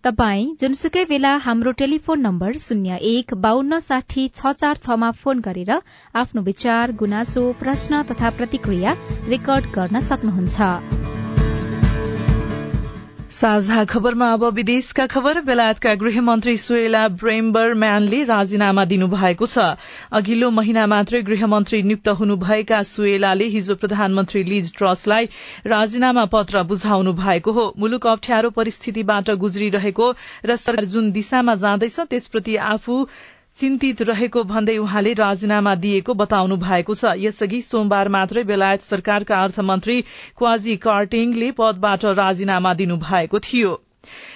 तपाई 0.05 0.45
जुनसुकै 0.61 1.05
बेला 1.05 1.33
हाम्रो 1.38 1.73
टेलिफोन 1.81 2.21
नम्बर 2.21 2.57
शून्य 2.59 2.97
एक 3.11 3.35
बान्न 3.42 3.79
साठी 3.81 4.27
छ 4.31 4.53
चार 4.55 4.83
छमा 4.83 5.11
फोन 5.21 5.40
गरेर 5.40 5.71
आफ्नो 6.14 6.42
विचार 6.42 6.92
गुनासो 6.99 7.47
प्रश्न 7.61 8.03
तथा 8.11 8.31
प्रतिक्रिया 8.38 8.97
रेकर्ड 9.29 9.73
गर्न 9.75 10.01
सक्नुहुन्छ। 10.11 11.02
साझा 13.33 13.85
खबरमा 13.85 14.27
अब 14.33 14.45
विदेशका 14.55 15.07
खबर। 15.07 15.40
बेलायतका 15.40 15.95
गृहमन्त्री 15.95 16.57
सुएला 16.57 17.07
ब्रेम्बर 17.16 17.73
म्यानले 17.75 18.23
राजीनामा 18.25 18.85
दिनुभएको 18.85 19.47
छ। 19.47 19.64
अघिल्लो 20.12 20.51
महिना 20.51 20.85
मात्रै 20.87 21.23
गृहमन्त्री 21.23 21.83
नियुक्त 21.83 22.09
हुनुभएका 22.21 22.83
सुएलाले 22.85 23.49
हिजो 23.57 23.75
प्रधानमन्त्री 23.75 24.42
लिज 24.45 24.73
ट्रसलाई 24.77 25.29
राजीनामा 25.66 26.25
पत्र 26.29 26.62
बुझाउनु 26.68 27.12
भएको 27.16 27.53
हो। 27.53 27.64
मुलुक 27.79 28.07
अप्ठ्यारो 28.07 28.51
परिस्थितिबाट 28.53 29.31
गुज्रिरहेको 29.40 30.14
र 30.45 30.57
सरकार 30.59 30.85
जुन 30.92 31.12
दिशामा 31.12 31.55
जाँदैछ 31.64 32.01
त्यसप्रति 32.12 32.57
आफू 32.68 33.07
चिन्तित 33.57 34.03
रहेको 34.03 34.43
भन्दै 34.45 34.77
उहाँले 34.79 35.12
राजीनामा 35.15 35.75
दिएको 35.81 36.15
बताउनु 36.15 36.57
भएको 36.59 36.95
छ। 36.95 37.15
यसअघि 37.19 37.61
सोमबार 37.62 38.09
मात्रै 38.09 38.45
बेलायत 38.45 38.83
सरकारका 38.83 39.43
अर्थमन्त्री 39.43 39.97
क्वाजी 40.37 40.77
कार्टिङले 40.85 41.51
पदबाट 41.59 42.05
राजीनामा 42.17 42.75
दिनुभएको 42.75 43.41
थियो। 43.47 43.73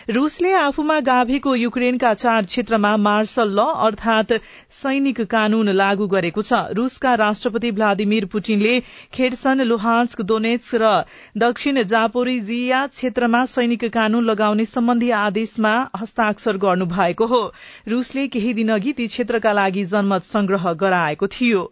रूसले 0.08 0.52
आफूमा 0.54 0.98
गाभेको 1.00 1.54
युक्रेनका 1.54 2.12
चार 2.14 2.44
क्षेत्रमा 2.44 2.96
मार्शल 2.96 3.48
ल 3.50 3.62
अर्थात 3.86 4.32
सैनिक 4.72 5.20
कानून 5.30 5.68
लागू 5.70 6.06
गरेको 6.06 6.42
छ। 6.42 6.60
रूसका 6.78 7.14
राष्ट्रपति 7.14 7.70
भ्लादिमिर 7.72 8.24
पुटिनले 8.30 8.74
खेडसन 9.14 9.62
लुहान्स्क 9.66 10.22
दोनेत्स 10.22 10.74
र 10.74 10.92
दक्षिण 11.36 11.82
जापोरिजिया 11.84 12.86
क्षेत्रमा 12.88 13.44
सैनिक 13.46 13.84
कानून 13.90 14.24
लगाउने 14.24 14.64
सम्बन्धी 14.64 15.10
आदेशमा 15.22 15.74
हस्ताक्षर 15.96 16.56
गर्नु 16.56 16.86
भएको 16.86 17.26
हो। 17.26 17.42
रूसले 17.88 18.26
केही 18.28 18.54
दिन 18.54 18.70
अघि 18.72 18.92
ती 18.92 19.06
क्षेत्रका 19.08 19.52
लागि 19.52 19.84
जनमत 19.86 20.22
संग्रह 20.22 20.72
गराएको 20.84 21.26
थियो। 21.28 21.64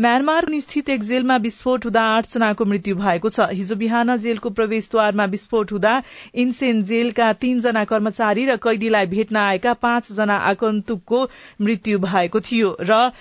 म्यानमार 0.00 0.46
स्थित 0.60 0.88
एक 0.90 1.02
जेलमा 1.02 1.36
विस्फोट 1.42 1.84
हुँदा 1.84 2.06
आठजनाको 2.12 2.64
मृत्यु 2.66 2.96
भएको 3.02 3.28
छ। 3.30 3.50
हिजो 3.52 3.74
बिहान 3.76 4.16
जेलको 4.20 4.50
प्रवेशद्वारमा 4.54 5.24
विस्फोट 5.26 5.72
हुँदा 5.72 6.00
इन्सेन 6.36 6.82
जेलका 6.84 7.32
तीनजना 7.42 7.78
कर्मचारी 7.84 8.46
र 8.46 8.56
कैदीलाई 8.56 9.06
भेट्न 9.06 9.36
आएका 9.36 9.72
पाँचजना 9.72 10.36
आगन्तुकको 10.36 11.28
मृत्यु 11.60 11.98
भएको 11.98 12.40
थियो 12.40 12.76
र 12.80 13.12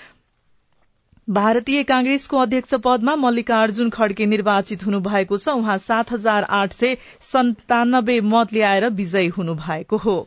भारतीय 1.28 1.84
कांग्रेसको 1.84 2.38
अध्यक्ष 2.38 2.74
पदमा 2.74 3.15
मल्लिकार्जुन 3.15 3.89
खड्के 3.89 4.26
निर्वाचित 4.26 4.86
हुनु 4.86 5.00
भएको 5.00 5.38
छ। 5.38 5.50
उहाँ 5.50 5.78
सात 5.78 6.12
हजार 6.12 6.43
आठ 6.43 6.74
सय 6.74 6.98
सन्तानब्बे 7.22 8.19
मत 8.22 8.54
ल्याएर 8.54 8.89
विजयी 8.89 9.28
हुनु 9.28 9.56
भएको 9.56 9.98
हो। 9.98 10.17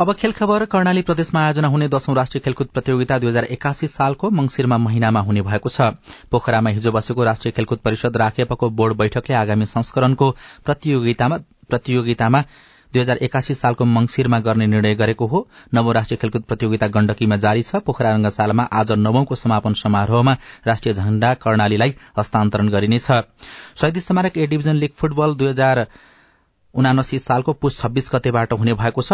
अब 0.00 0.12
खेल 0.14 0.32
खबर 0.32 0.64
कर्णाली 0.72 1.02
प्रदेशमा 1.02 1.40
आयोजना 1.44 1.68
हुने 1.68 1.86
दशौं 1.88 2.14
राष्ट्रिय 2.16 2.40
खेलकुद 2.40 2.66
प्रतियोगिता 2.74 3.18
दुई 3.18 3.28
हजार 3.28 3.44
एकासी 3.44 3.86
सालको 3.88 4.28
मंगिरमा 4.30 4.76
महिनामा 4.78 5.20
हुने 5.20 5.42
भएको 5.42 5.68
छ। 5.68 5.88
पोखरामा 6.30 6.70
हिजो 6.70 6.92
बसेको 6.92 7.24
राष्ट्रिय 7.24 7.52
खेलकुद 7.52 7.78
परिषद 7.84 8.16
राखेपको 8.16 8.68
बोर्ड 8.70 8.96
बैठकले 8.96 9.34
आगामी 9.36 9.66
संस्करणको 9.66 10.30
प्रतियोगितामा 10.66 12.42
दुई 12.92 13.00
हजार 13.00 13.16
एकासी 13.22 13.54
सालको 13.54 13.84
मंगिरमा 13.86 14.38
गर्ने 14.40 14.66
निर्णय 14.68 14.94
गरेको 14.94 15.26
हो। 15.26 15.46
नवौं 15.74 15.94
राष्ट्रिय 15.94 16.18
खेलकुद 16.22 16.42
प्रतियोगिता 16.44 16.86
गण्डकीमा 16.94 17.36
जारी 17.36 17.62
छ। 17.62 17.82
पोखरा 17.82 18.12
रंगशालामा 18.12 18.68
आज 18.72 18.92
नवौंको 18.98 19.34
समापन 19.34 19.72
समारोहमा 19.82 20.36
राष्ट्रिय 20.66 20.94
झण्डा 20.94 21.34
कर्णालीलाई 21.42 21.94
हस्तान्तरण 22.18 22.68
गरिनेछ। 22.68 23.10
शहीद 23.80 23.98
स्मारक 24.00 24.38
ए 24.38 24.46
डिभिजन 24.46 24.76
लीग 24.76 24.94
फुटबल 24.94 25.34
दुई 25.34 25.52
उनासी 26.74 27.18
सालको 27.18 27.52
पुस 27.54 27.78
छब्बीस 27.78 28.10
गतेबाट 28.14 28.52
हुने 28.52 28.74
भएको 28.74 29.02
छ। 29.02 29.12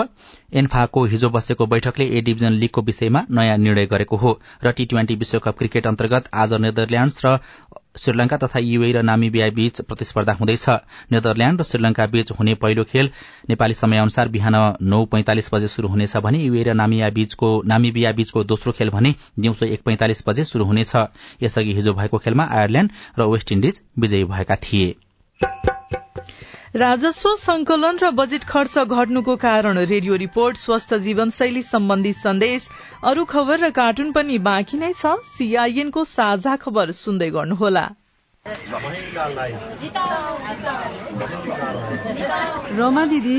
एन्फाको 0.52 1.04
हिजो 1.06 1.28
बसेको 1.30 1.66
बैठकले 1.66 2.04
ए 2.06 2.20
डिभिजन 2.20 2.52
लीगको 2.54 2.82
विषयमा 2.82 3.24
नयाँ 3.30 3.56
निर्णय 3.58 3.86
गरेको 3.86 4.16
हो 4.16 4.38
र 4.64 4.70
टी 4.72 4.84
ट्वेन्टी 4.86 5.14
विश्वकप 5.16 5.58
क्रिकेट 5.58 5.86
अन्तर्गत 5.86 6.28
आज 6.34 6.52
नेदरल्याण्ड्स 6.60 7.24
र 7.26 7.38
श्रीलंका 7.96 8.36
तथा 8.36 8.58
युए 8.58 8.90
र 8.92 9.02
नामिबिया 9.02 9.48
बीच 9.50 9.80
प्रतिस्पर्धा 9.80 10.32
हुँदैछ। 10.34 10.68
नेदरल्याण्ड 11.12 11.60
र 11.60 11.64
श्रीलंका 11.64 12.06
बीच 12.06 12.32
हुने 12.32 12.54
पहिलो 12.58 12.84
खेल 12.84 13.10
नेपाली 13.48 13.74
समय 13.74 13.98
अनुसार 13.98 14.28
बिहान 14.28 14.56
नौ 14.82 15.04
पैंतालिस 15.06 15.54
बजे 15.54 15.68
शुरू 15.68 15.88
हुनेछ 15.88 16.16
भने 16.18 16.38
युए 16.38 16.62
र 16.62 16.74
नामिबिया 16.74 18.12
बीचको 18.12 18.44
दोस्रो 18.44 18.72
खेल 18.72 18.90
भने 18.90 19.14
दिउँसो 19.38 19.66
एक 19.66 19.82
पैंतालिस 19.84 20.22
बजे 20.26 20.44
शुरू 20.44 20.64
हुनेछ। 20.64 20.92
यसअघि 21.42 21.74
हिजो 21.74 21.94
भएको 21.94 22.18
खेलमा 22.18 22.44
आयरल्याण्ड 22.52 22.90
र 23.18 23.30
वेस्ट 23.30 23.52
इण्डिज 23.52 23.80
विजयी 23.98 24.24
भएका 24.24 24.56
थिए। 24.58 24.94
राजस्व 26.74 27.28
संकलन 27.38 27.98
र 28.02 28.08
बजेट 28.10 28.44
खर्च 28.44 28.78
घट्नुको 28.78 29.34
कारण 29.42 29.78
रेडियो 29.90 30.14
रिपोर्ट 30.22 30.56
स्वस्थ 30.56 30.94
जीवनशैली 31.04 31.62
सम्बन्धी 31.62 32.12
सन्देश 32.12 32.66
अरू 33.04 33.24
खबर 33.24 33.60
र 33.64 33.70
कार्टुन 33.70 34.10
पनि 34.12 34.38
बाँकी 34.48 34.80
नै 34.80 34.88
छ। 34.92 35.12
सीआईएनको 35.28 36.04
साझा 36.04 36.56
खबर 36.64 36.90
सुन्दै 36.98 37.30
गर्नुहोला। 37.30 37.84
रोमा 42.74 43.04
दिदी। 43.06 43.38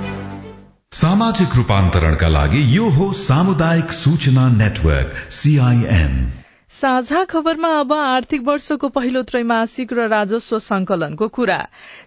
सामाजिक 0.91 1.55
रूपान्तरणका 1.55 2.27
लागि 2.27 2.61
यो 2.75 2.87
हो 2.89 3.05
सामुदायिक 3.13 3.91
सूचना 3.91 4.47
नेटवर्क 4.49 5.13
सीआईएन 5.31 6.11
साझा 6.71 7.23
खबरमा 7.23 7.69
अब 7.79 7.93
आर्थिक 7.93 8.41
वर्षको 8.47 8.89
पहिलो 8.89 9.21
त्रैमासिक 9.23 9.93
र 9.93 10.07
राजस्व 10.07 10.57
संकलनको 10.59 11.27
कुरा। 11.27 11.57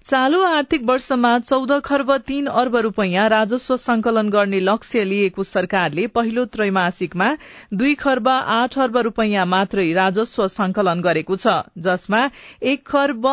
चालू 0.04 0.42
आर्थिक 0.42 0.84
वर्षमा 0.84 1.32
चौध 1.38 1.72
खर्ब 1.84 2.16
तीन 2.26 2.46
अर्ब 2.54 2.76
रूपियाँ 2.86 3.28
राजस्व 3.28 3.76
संकलन 3.78 4.28
गर्ने 4.30 4.60
लक्ष्य 4.60 5.04
लिएको 5.04 5.44
सरकारले 5.44 6.06
पहिलो 6.12 6.44
त्रैमासिकमा 6.52 7.34
दुई 7.74 7.94
खर्ब 7.94 8.28
आठ 8.28 8.78
अर्ब 8.78 8.98
रूपियाँ 9.08 9.46
मात्रै 9.46 9.92
राजस्व 9.92 10.46
संकलन 10.50 11.00
गरेको 11.00 11.36
छ 11.36 11.56
जसमा 11.88 12.28
एक 12.66 12.86
खर्ब 12.86 13.26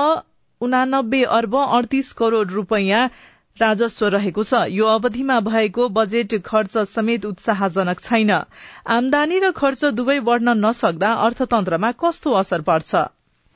उनानब्बे 0.61 1.21
अर्ब 1.35 1.55
अडतीस 1.57 2.11
करोड़ 2.13 2.47
रूपियाँ 2.49 3.09
राजस्व 3.62 4.08
रहेको 4.10 4.43
छ। 4.43 4.65
यो 4.71 4.86
अवधिमा 4.89 5.39
भएको 5.45 5.88
बजेट 5.89 6.36
खर्च 6.45 6.78
समेत 6.89 7.26
उत्साहजनक 7.26 8.00
छैन। 8.02 8.32
आमदानी 8.89 9.39
र 9.39 9.52
खर्च 9.54 9.86
दुवै 9.93 10.19
बढ्न 10.28 10.58
नसक्दा 10.60 11.13
अर्थतन्त्रमा 11.26 11.91
कस्तो 12.00 12.38
असर 12.41 12.62
पर्छ? 12.69 13.08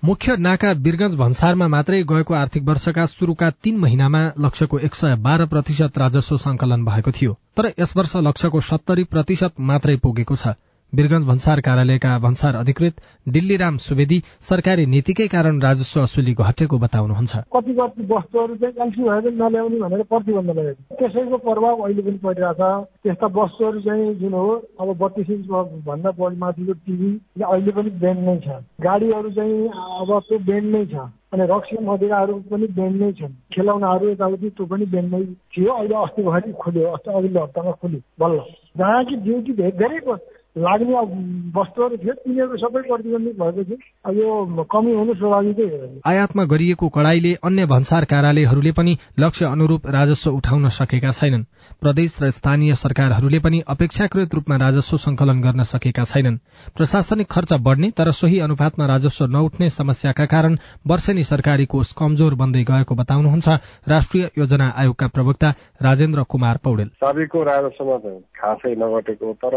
मुख्य 0.03 0.35
नाका 0.37 0.73
बिरगंज 0.85 1.15
भन्सारमा 1.15 1.67
मात्रै 1.67 2.01
गएको 2.03 2.33
आर्थिक 2.33 2.63
वर्षका 2.63 3.05
शुरूका 3.05 3.49
तीन 3.63 3.77
महिनामा 3.77 4.21
लक्ष्यको 4.39 4.79
एक 4.79 4.95
सय 4.95 5.15
बाह्र 5.21 5.45
प्रतिशत 5.45 5.97
राजस्व 5.97 6.37
संकलन 6.37 6.85
भएको 6.85 7.11
थियो। 7.11 7.37
तर 7.57 7.71
यस 7.79 7.95
वर्ष 7.97 8.15
लक्ष्यको 8.27 8.61
सत्तरी 8.61 9.03
प्रतिशत 9.09 9.53
मात्रै 9.59 9.95
पुगेको 9.97 10.35
छ। 10.35 10.53
वीरगंज 10.95 11.25
भन्सार 11.27 11.59
कार्यालयका 11.61 12.17
भन्सार 12.25 12.55
अधिकृत 12.55 13.01
दिल्लीराम 13.27 13.77
सुवेदी 13.85 14.19
सरकारी 14.49 14.85
नीतिकै 14.85 15.27
कारण 15.27 15.59
राजस्व 15.61 16.01
असुली 16.01 16.33
घटेको 16.33 16.77
बताउनुहुन्छ। 16.79 17.33
कति 17.55 17.73
कति 17.79 18.07
वस्तुहरू 18.11 18.55
चाहिँ 18.55 18.75
एलसी 18.85 19.03
भने 19.03 19.31
नल्याउने 19.41 19.79
भनेर 19.79 20.03
प्रतिबन्ध 20.11 20.49
लगाएको 20.49 20.95
त्यसैको 20.95 21.37
प्रभाव 21.47 21.83
अहिले 21.85 22.01
पनि 22.01 22.17
परिरहेछ 22.23 22.61
त्यस्ता 23.03 23.27
वस्तुहरू 23.35 23.79
चाहिँ 23.81 24.13
जुन 24.21 24.33
हो 24.33 24.47
अब 24.79 24.95
बत्तिस 25.01 25.29
इन्च 25.35 25.47
भन्दा 25.87 26.11
बढी 26.19 26.37
माथिको 26.37 26.73
टिभी 26.85 27.11
अहिले 27.43 27.71
पनि 27.71 27.89
ब्यान्ड 28.03 28.21
नै 28.29 28.37
छ। 28.45 28.63
गाडीहरू 28.81 29.29
चाहिँ 29.37 29.67
अब 30.01 30.09
त्यो 30.29 30.39
ब्यान्ड 30.47 30.75
नै 30.75 30.85
छ 30.85 31.07
अनि 31.33 31.45
रक्सी 31.51 31.77
मदिराहरू 31.85 32.33
पनि 32.51 32.67
ब्यान्ड 32.75 33.01
नै 33.01 33.11
छन्। 33.19 33.33
खेलाउनाहरू 33.53 34.09
यताउति 34.09 34.49
त्यो 34.49 34.65
पनि 34.65 34.85
ब्यान्ड 34.93 35.13
नै 35.15 35.23
थियो। 35.51 35.73
अहिले 35.73 35.95
अस्ति 36.03 36.23
भरि 36.23 36.51
खुल्यो 36.63 36.91
अस्ति 36.95 37.11
अघिल्लो 37.11 37.43
हप्तामा 37.43 37.71
खुल्यो। 37.81 37.99
बल्ल। 38.19 38.39
जहाँ 38.77 39.03
कि 39.05 39.15
ड्युटी 39.25 39.53
धेरै 39.53 39.99
लाग्ने 40.55 40.93
वस्तुहरू 41.55 41.97
थियो 41.97 42.13
तिनीहरू 42.13 42.57
सबै 42.57 42.81
प्रतिबन्धित 42.81 43.35
भएपछि 43.39 43.75
यो 44.19 44.63
कमी 44.71 44.91
हुनु 44.93 45.13
स्वाभाविकै 45.13 45.63
हो 45.63 45.87
आयातमा 46.05 46.43
गरिएको 46.45 46.87
कडाईले 46.89 47.33
अन्य 47.43 47.65
भन्सार 47.65 48.05
कार्यालयहरूले 48.05 48.71
पनि 48.71 48.93
लक्ष्य 49.19 49.45
अनुरूप 49.45 49.87
राजस्व 49.87 50.31
उठाउन 50.31 50.67
सकेका 50.69 51.11
छैनन्। 51.11 51.43
प्रदेश 51.81 52.17
र 52.23 52.29
स्थानीय 52.29 52.75
सरकारहरूले 52.75 53.39
पनि 53.39 53.59
अपेक्षाकृत 53.67 54.35
रूपमा 54.35 54.55
राजस्व 54.55 54.97
संकलन 54.97 55.41
गर्न 55.41 55.63
सकेका 55.63 56.03
छैनन्। 56.03 56.37
प्रशासनिक 56.77 57.27
खर्च 57.27 57.53
बढ़ने 57.67 57.89
तर 57.91 58.11
सोही 58.11 58.39
अनुपातमा 58.39 58.85
राजस्व 58.85 59.25
नउठ्ने 59.27 59.69
समस्याका 59.69 60.25
कारण 60.25 60.57
वर्षेनी 60.87 61.23
सरकारी 61.23 61.65
कोष 61.65 61.91
कमजोर 61.93 62.35
बन्दै 62.35 62.63
गएको 62.63 62.95
बताउनुहुन्छ 62.95 63.47
राष्ट्रिय 63.87 64.29
योजना 64.37 64.71
आयोगका 64.77 65.07
प्रवक्ता 65.07 65.49
राजेन्द्र 65.81 66.23
कुमार 66.29 66.57
पौडेल। 66.63 66.89
साबिकको 67.03 67.43
राजस्वमा 67.43 67.97
खासै 68.39 68.73
नघटेको 68.75 69.33
तर 69.43 69.55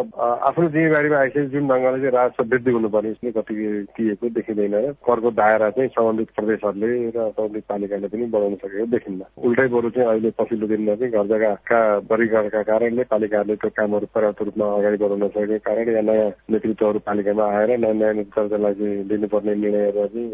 आफ्नो 0.49 0.69
जिम्मेवारीमा 0.89 1.19
आइसकेपछि 1.19 1.53
जुन 1.53 1.69
ढङ्गले 1.69 1.99
चाहिँ 2.01 2.13
राजस्व 2.17 2.43
वृद्धि 2.49 2.71
हुनुपर्ने 2.71 3.31
कति 3.37 3.55
दिएको 3.93 4.29
देखिँदैन। 4.33 4.75
करको 5.05 5.31
दायरा 5.31 5.69
चाहिँ 5.77 5.89
सम्बन्धित 5.93 6.29
प्रदेशहरूले 6.37 6.89
र 7.13 7.29
सम्बन्धित 7.37 7.65
पालिकाले 7.69 8.09
पनि 8.09 8.25
बनाउन 8.33 8.55
सकेको 8.65 8.87
देखिन्न। 8.89 9.21
उल्टै 9.45 9.67
बरु 9.69 9.91
चाहिँ 9.91 10.09
अहिले 10.09 10.31
पछिल्लो 10.39 10.67
दिनमा 10.67 10.95
चाहिँ 10.97 11.13
घर 11.13 11.27
जग्गाका 11.29 11.81
वर्गीकरणका 12.09 12.63
कारणले 12.71 13.03
पालिकाहरूले 13.13 13.57
त्यो 13.61 13.71
कामहरू 13.77 14.07
पर्याप्त 14.15 14.43
रूपमा 14.49 14.67
अगाडि 14.79 14.97
बढाउन 15.03 15.29
सकेको 15.29 15.59
कारण 15.69 15.89
या 15.93 16.03
नयाँ 16.09 16.31
नेतृत्वहरू 16.49 16.99
पालिकामा 17.05 17.45
आएर 17.59 17.71
नयाँ 17.85 17.95
नयाँ 18.01 18.15
नेतृत्वलाई 18.19 18.75
चाहिँ 18.81 19.05
लिनुपर्ने 19.11 19.55
निर्णयहरू 19.55 20.25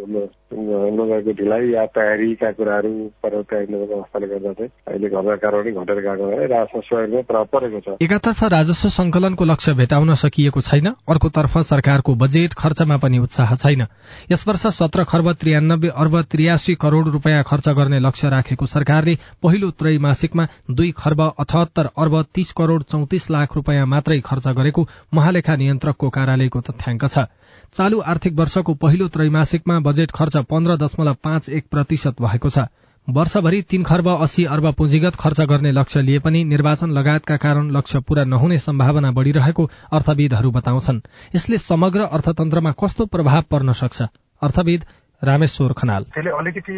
गएको 1.11 1.33
ढिलाइ 1.43 1.65
या 1.75 1.85
तयारीका 1.99 2.51
कुराहरू 2.59 2.93
पर्याप्त 3.23 3.53
नभएको 3.75 3.95
अवस्थाले 3.99 4.27
गर्दा 4.29 4.53
चाहिँ 4.55 4.71
अहिले 4.87 5.09
घरका 5.11 5.37
कारवाही 5.45 5.73
घटेर 5.75 6.01
गएको 6.07 6.31
राजस्व 6.55 6.81
सहयोगमा 6.81 7.21
प्रभाव 7.29 7.47
परेको 7.55 7.81
छ। 7.85 7.99
एकातर्फ 8.05 8.43
राजस्व 8.57 8.89
संकलनको 8.95 9.45
लक्ष्य 9.45 9.73
भेटाउन 9.75 10.15
सकिएको 10.45 10.61
छैन। 10.61 10.87
अर्कोतर्फ 11.09 11.57
सरकारको 11.65 12.15
बजेट 12.15 12.55
खर्चमा 12.55 12.97
पनि 12.97 13.19
उत्साह 13.19 13.55
छैन। 13.57 13.87
यस 14.31 14.47
वर्ष 14.49 14.67
सत्र 14.77 15.05
खर्ब 15.05 15.33
त्रियानब्बे 15.33 15.89
अर्ब 15.89 16.21
त्रियासी 16.23 16.75
करोड़ 16.75 17.09
रूपियाँ 17.09 17.43
खर्च 17.43 17.69
गर्ने 17.71 18.01
लक्ष्य 18.01 18.29
राखेको 18.29 18.67
सरकारले 18.67 19.17
पहिलो 19.43 19.71
त्रैमासिकमा 19.73 20.47
दुई 20.71 20.91
खर्ब 20.93 21.21
अठहत्तर 21.41 21.89
अर्ब 21.97 22.23
तीस 22.35 22.53
करोड़ 22.53 22.83
चौतिस 22.85 23.31
लाख 23.31 23.57
रूपियाँ 23.57 23.87
मात्रै 23.87 24.21
खर्च 24.21 24.49
गरेको 24.51 24.89
महालेखा 25.15 25.57
नियन्त्रकको 25.57 26.11
कार्यालयको 26.11 26.61
तथ्याङ्क 26.61 27.05
छ। 27.07 27.27
चालू 27.75 28.01
आर्थिक 28.05 28.33
वर्षको 28.35 28.75
पहिलो 28.75 29.09
त्रैमासिकमा 29.09 29.79
बजेट 29.81 30.11
खर्च 30.11 30.37
पन्ध्र 30.51 30.77
दशमलव 30.77 31.17
पाँच 31.25 31.49
एक 31.49 31.65
प्रतिशत 31.71 32.21
भएको 32.21 32.49
छ। 32.49 32.69
वर्षभरि 33.09 33.61
तीन 33.63 33.83
खर्ब 33.85 34.09
अस्सी 34.09 34.45
अर्ब 34.45 34.73
पुँजीगत 34.75 35.15
खर्च 35.15 35.41
गर्ने 35.41 35.71
लक्ष्य 35.73 36.01
लिए 36.03 36.19
पनि 36.19 36.43
निर्वाचन 36.45 36.91
लगायतका 36.91 37.37
कारण 37.37 37.71
लक्ष्य 37.71 38.01
पूरा 38.01 38.25
नहुने 38.25 38.59
सम्भावना 38.59 39.11
बढ़िरहेको 39.11 39.65
अर्थविदहरू 39.93 40.51
बताउँछन्। 40.51 41.01
यसले 41.37 41.59
समग्र 41.59 42.01
अर्थतन्त्रमा 42.01 42.73
कस्तो 42.73 43.07
प्रभाव 43.07 43.43
पर्न 43.51 43.73
सक्छ? 43.73 44.03
अर्थविद 44.43 44.85
रामेश्वर 45.23 45.73
खनाल। 45.73 46.05
त्यसले 46.05 46.31
अलिकति 46.31 46.77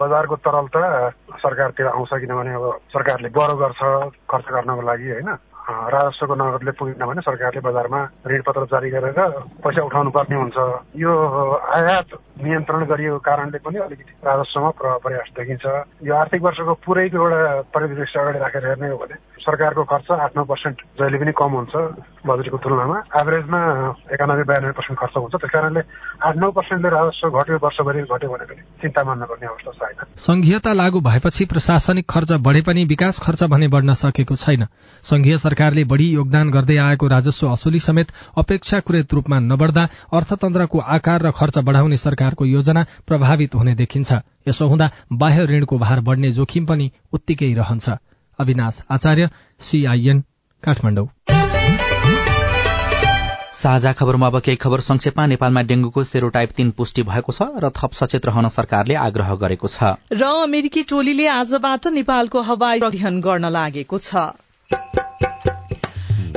बजारको 0.00 0.36
तरलता 0.36 1.10
सरकारतिर 1.36 1.86
आउँछ 1.86 2.08
किनभने 2.08 2.54
अब 2.54 2.64
सरकारले 2.88 3.28
बरो 3.28 3.56
गर्छ 3.56 3.80
खर्च 4.32 4.44
गर्नको 4.48 4.82
लागि 4.82 5.10
होइन? 5.10 5.36
राजस्वको 5.62 6.34
नगदले 6.34 6.72
पुगेन 6.78 7.04
भने 7.06 7.20
सरकारले 7.22 7.60
बजारमा 7.62 8.00
ऋणपत्र 8.26 8.64
जारी 8.72 8.90
गरेर 8.90 9.20
पैसा 9.62 9.82
उठाउनु 9.82 10.10
पर्ने 10.10 10.36
हुन्छ। 10.36 10.58
यो 10.98 11.12
आयात 11.78 12.08
नियन्त्रण 12.42 12.84
गरिएको 12.90 13.18
कारणले 13.22 13.58
पनि 13.62 13.78
अलिकति 13.78 14.12
राजस्वमा 14.26 14.70
प्रभाव 14.78 14.98
प्रयास 15.06 15.28
देखिन्छ। 15.38 15.64
यो 16.02 16.14
आर्थिक 16.14 16.42
वर्षको 16.42 16.74
पुरैको 16.82 17.16
एउटा 17.16 17.60
परिदृश्य 17.74 18.20
अगाडि 18.20 18.38
राखेर 18.38 18.66
हेर्ने 18.66 18.88
हो 18.90 18.96
भने 18.98 19.16
सरकारको 19.42 19.82
खर्च 19.84 20.10
आठ 20.10 20.36
नौ 20.36 20.44
पर्सेन्ट 20.46 20.76
जहिले 20.98 21.18
पनि 21.18 21.32
कम 21.34 21.52
हुन्छ 21.58 21.74
बजेटको 22.26 22.58
तुलनामा। 22.62 22.96
एभरेजमा 23.20 23.60
एकानब्बे 24.14 24.44
बयानब्बे 24.50 24.74
पर्सेन्ट 24.78 24.98
खर्च 24.98 25.14
हुन्छ। 25.16 25.34
त्यस 25.34 25.50
कारणले 25.50 25.80
आठ 26.22 26.36
नौ 26.36 26.50
पर्सेन्टले 26.58 26.90
राजस्व 26.90 27.38
घट्यो 27.38 27.58
वर्षभरि 27.62 28.02
घट्यो 28.02 28.30
भने 28.30 28.44
पनि 28.50 28.62
चिन्ता 28.82 29.02
मान्नुपर्ने 29.02 29.46
अवस्था 29.46 29.72
छैन। 29.78 29.98
संघीयता 30.22 30.72
लागू 30.72 31.00
भएपछि 31.00 31.44
प्रशासनिक 31.44 32.06
खर्च 32.10 32.32
बढे 32.46 32.60
पनि 32.62 32.84
विकास 32.84 33.18
खर्च 33.18 33.42
भने 33.50 33.68
बढ़न 33.68 33.94
सकेको 33.98 34.34
छैन। 34.36 34.66
संघीय 35.04 35.36
सरकारले 35.62 35.82
बढ़ी 35.86 36.06
योगदान 36.10 36.50
गर्दै 36.50 36.76
आएको 36.82 37.06
राजस्व 37.08 37.46
असुली 37.48 37.78
समेत 37.80 38.08
अपेक्षाकृत 38.36 39.14
रूपमा 39.14 39.38
नबढ़दा 39.40 39.82
अर्थतन्त्रको 40.12 40.78
आकार 40.90 41.22
र 41.22 41.30
खर्च 41.30 41.58
बढ़ाउने 41.60 41.96
सरकारको 41.96 42.44
योजना 42.44 42.82
प्रभावित 43.06 43.54
हुने 43.54 43.74
देखिन्छ। 43.76 44.12
यसो 44.48 44.66
हुँदा 44.66 44.90
बाह्य 45.14 45.44
ऋणको 45.46 45.78
भार 45.78 46.00
बढ़ने 46.02 46.30
जोखिम 46.32 46.66
पनि 46.66 46.90
उत्तिकै 47.12 47.52
रहन्छ। 47.54 47.94
अविनाश 48.38 48.82
आचार्य 48.90 49.28
सीआईएन 49.60 50.24
काठमाडौँ। 50.62 51.06
साझा 53.54 53.92
खबरमा 53.94 54.26
अब 54.26 54.40
केही 54.40 54.56
खबर 54.58 54.80
संक्षेपमा। 54.82 55.26
नेपालमा 55.28 55.62
डेंगूको 55.62 56.04
सेरोटाइप 56.04 56.58
तीन 56.58 56.70
पुष्टि 56.74 57.02
भएको 57.06 57.32
छ 57.32 57.62
र 57.62 57.70
थप 57.70 57.92
सचेत 57.94 58.26
रहन 58.26 58.48
सरकारले 58.50 58.94
आग्रह 58.98 59.34
गरेको 59.38 59.70
छ। 59.70 59.94
र 60.10 60.22
अमेरिकी 60.42 60.82
टोलीले 60.90 61.26
आजबाट 61.30 61.86
नेपालको 61.94 62.42
हवाई 62.42 62.80
अध्ययन 62.82 63.20
गर्न 63.22 63.54
लागेको 63.54 63.98
छ। 64.00 64.26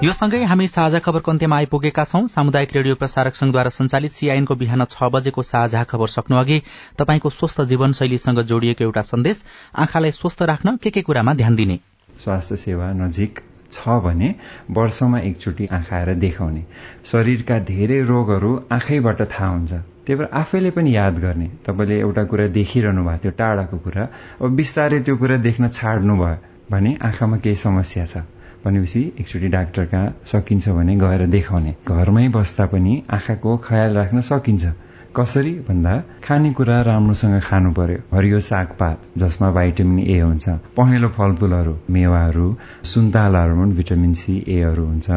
यो 0.06 0.14
सँगै 0.14 0.40
हामी 0.46 0.68
साझा 0.68 1.00
खबरको 1.02 1.32
अन्त्यमा 1.32 1.58
आइपुगेका 1.58 2.04
छौं। 2.06 2.28
सामुदायिक 2.30 2.74
रेडियो 2.76 2.96
प्रसारक 2.96 3.36
संघद्वारा 3.36 3.70
संचालित 3.74 4.12
सीआईएनको 4.14 4.56
बिहान 4.56 4.84
छ 4.86 5.08
बजेको 5.10 5.42
साझा 5.42 5.82
खबर 5.84 6.08
सक्नु 6.16 6.38
अघि 6.38 6.58
तपाईँको 7.00 7.30
स्वस्थ 7.32 7.62
जीवनशैलीसँग 7.72 8.42
जोडिएको 8.52 8.84
एउटा 8.84 9.02
सन्देश। 9.02 9.44
आँखालाई 9.76 10.12
स्वस्थ 10.12 10.42
राख्न 10.52 10.76
के 10.78 10.90
के 10.90 11.02
कुरामा 11.02 11.34
ध्यान 11.34 11.56
दिने? 11.56 11.80
स्वास्थ्य 12.22 12.56
सेवा 12.56 12.92
नजिक 12.94 13.42
छ 13.72 13.98
भने 14.06 14.30
वर्षमा 14.78 15.20
एकचोटि 15.22 15.68
आँखा 15.74 15.96
आएर 15.98 16.14
देखाउने। 16.22 16.64
शरीरका 17.06 17.60
धेरै 17.66 18.02
रोगहरू 18.06 18.54
आँखैबाट 18.72 19.22
थाहा 19.34 19.50
हुन्छ। 19.50 19.74
त्यही 20.06 20.20
भएर 20.20 20.30
आफैले 20.44 20.72
पनि 20.78 20.96
याद 20.96 21.20
गर्ने। 21.26 21.50
तपाईँले 21.66 22.00
एउटा 22.00 22.24
कुरा 22.30 22.48
देखिरहनु 22.54 23.08
भएको 23.10 23.24
थियो 23.24 23.34
टाढाको 23.42 23.78
कुरा। 23.90 24.08
अब 24.38 24.56
बिस्तारै 24.62 25.00
त्यो 25.02 25.18
कुरा 25.18 25.38
देख्न 25.50 25.74
छाड्नु 25.74 26.22
भयो 26.22 26.38
भने 26.72 26.98
आँखामा 27.02 27.38
केही 27.42 27.56
समस्या 27.66 28.06
छ। 28.06 28.26
भनेपछि 28.66 29.02
एकचोटि 29.20 29.48
डाक्टर 29.48 29.86
कहाँ 29.86 30.16
सकिन्छ 30.26 30.70
भने 30.70 30.96
गएर 30.98 31.26
देखाउने। 31.28 31.76
घरमै 31.88 32.28
बस्दा 32.36 32.66
पनि 32.74 33.04
आँखाको 33.14 33.58
ख्याल 33.68 33.94
राख्न 33.96 34.22
सकिन्छ। 34.32 34.74
कसरी? 35.16 35.52
भन्दा 35.68 35.92
खानेकुरा 36.24 36.82
राम्रोसँग 36.82 37.40
खानु 37.42 37.72
पर्यो। 37.72 38.00
हरियो 38.14 38.40
सागपात 38.40 39.02
जसमा 39.18 39.52
भाइटामिन 39.52 40.00
ए 40.00 40.20
हुन्छ। 40.20 40.50
पहेँलो 40.78 41.10
फलफूलहरू 41.18 41.76
मेवाहरू 41.90 42.48
सुन्तलाहरूमा 42.92 43.66
भिटामिन 43.80 44.14
सी 44.14 44.34
एहरू 44.58 44.86
हुन्छ 44.86 45.10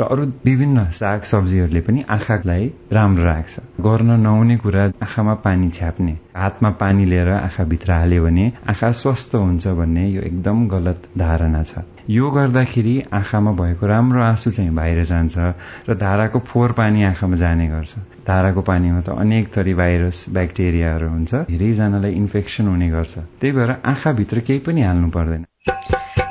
र 0.00 0.02
अरू 0.10 0.26
विभिन्न 0.44 0.84
साग 1.00 1.22
सब्जीहरूले 1.32 1.80
पनि 1.80 2.04
आँखालाई 2.10 2.70
राम्रो 2.92 3.24
राख्छ। 3.24 3.54
गर्न 3.80 4.20
नहुने 4.20 4.56
कुरा 4.60 4.84
आँखामा 5.02 5.34
पानी 5.46 5.70
छ्याप्ने। 5.70 6.18
हातमा 6.36 6.70
पानी 6.80 7.04
लिएर 7.04 7.28
आँखाभित्र 7.28 7.92
हाल्यो 7.92 8.24
भने 8.24 8.52
आँखा 8.68 8.90
स्वस्थ 8.92 9.34
हुन्छ 9.34 9.66
भन्ने 9.66 10.08
यो 10.10 10.22
एकदम 10.22 10.66
गलत 10.68 11.08
धारणा 11.18 11.62
छ। 11.62 11.84
यो 12.10 12.30
गर्दाखेरि 12.30 12.94
आँखामा 13.12 13.52
भएको 13.52 13.86
राम्रो 13.86 14.22
आँसु 14.22 14.50
चाहिँ 14.50 14.70
बाहिर 14.74 15.04
जान्छ 15.04 15.38
र 15.88 15.94
धाराको 15.94 16.38
फोहोर 16.46 16.72
पानी 16.72 17.02
आँखामा 17.04 17.36
जाने 17.36 17.66
गर्छ। 17.68 17.94
धाराको 18.26 18.62
पानीमा 18.62 19.00
त 19.00 19.16
अनेक 19.18 19.50
थरी 19.56 19.74
भाइरस 19.74 20.24
ब्याक्टेरियाहरू 20.30 21.08
हुन्छ। 21.08 21.34
धेरैजनालाई 21.50 22.12
इन्फेक्सन 22.12 22.68
हुने 22.68 22.88
गर्छ। 22.90 23.18
त्यही 23.40 23.52
भएर 23.52 23.70
आँखाभित्र 23.84 24.40
केही 24.40 24.58
पनि 24.58 24.82
हाल्नु 24.82 25.10
पर्दैन। 25.10 25.44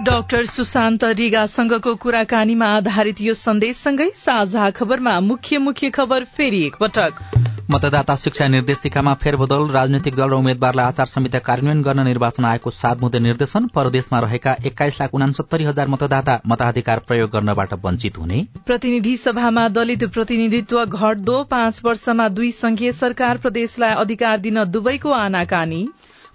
डाक्टर 0.05 0.45
सुशान्त 0.45 1.03
रिगासँगको 1.19 1.95
कुराकानीमा 1.95 2.67
आधारित 2.75 3.21
यो 3.21 3.33
सन्देशसँगै 3.33 4.09
साझा 4.15 4.69
खबरमा 4.69 5.19
मुख्य 5.19 5.57
मुख्य 5.57 5.89
खबर 5.89 6.23
फेरि 6.23 6.61
एकपटक। 6.65 7.44
मतदाता 7.71 8.15
शिक्षा 8.15 8.47
निर्देशिकामा 8.47 9.13
फेरबदल 9.21 9.63
राजनैतिक 9.73 10.15
दल 10.15 10.29
र 10.29 10.33
उम्मेद्वारलाई 10.35 10.85
आचार 10.85 11.05
संहिता 11.05 11.39
कार्यान्वयन 11.39 11.81
गर्न 11.81 12.03
निर्वाचन 12.07 12.45
आयोगको 12.45 12.69
सात 12.71 13.01
मुद्दे 13.01 13.19
निर्देशन 13.19 13.65
परदेशमा 13.75 14.19
रहेका 14.19 14.55
एक्काइस 14.65 15.01
लाख 15.01 15.13
उनासत्तरी 15.13 15.63
हजार 15.63 15.87
मतदाता 15.87 16.39
मताधिकार 16.47 16.99
प्रयोग 17.07 17.29
गर्नबाट 17.31 17.73
वञ्चित 17.85 18.17
हुने। 18.17 18.45
प्रतिनिधि 18.65 19.15
सभामा 19.17 19.67
दलित 19.77 20.03
प्रतिनिधित्व 20.13 20.85
घट्दो 20.85 21.43
पाँच 21.51 21.81
वर्षमा 21.85 22.27
दुई 22.29 22.51
संघीय 22.53 22.91
सरकार 22.93 23.37
प्रदेशलाई 23.37 23.95
अधिकार 23.97 24.37
दिन 24.39 24.63
दुवैको 24.71 25.09
आनाकानी। 25.17 25.87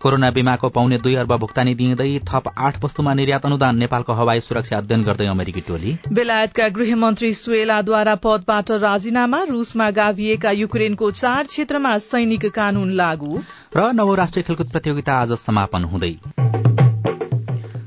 कोरोना 0.02 0.30
बीमाको 0.30 0.68
पाउने 0.68 0.98
दुई 0.98 1.14
अर्ब 1.14 1.32
भुक्तानी 1.36 1.74
दिँदै 1.74 2.20
थप 2.28 2.44
आठ 2.58 2.84
वस्तुमा 2.84 3.12
निर्यात 3.14 3.46
अनुदान 3.46 3.76
नेपालको 3.76 4.12
हवाई 4.12 4.40
सुरक्षा 4.40 4.76
अध्ययन 4.78 5.02
गर्दै 5.02 5.26
अमेरिकी 5.26 5.60
टोली। 5.60 5.92
बेलायतका 6.12 6.68
गृहमन्त्री 6.68 7.32
सुएलाद्वारा 7.34 8.14
पदबाट 8.14 8.70
राजीनामा 8.80 9.42
रूसमा 9.42 9.90
गाभिएका 9.90 10.50
युक्रेनको 10.50 11.10
चार 11.10 11.42
क्षेत्रमा 11.46 11.98
सैनिक 11.98 12.46
कानून 12.46 12.90
लागू। 12.92 13.42
र 13.76 13.92
नवौं 13.92 14.16
राष्ट्रिय 14.16 14.42
खेलकुद 14.42 14.70
प्रतियोगिता 14.70 15.20
आज 15.20 15.32
समापन 15.38 15.84
हुँदै। 15.84 16.14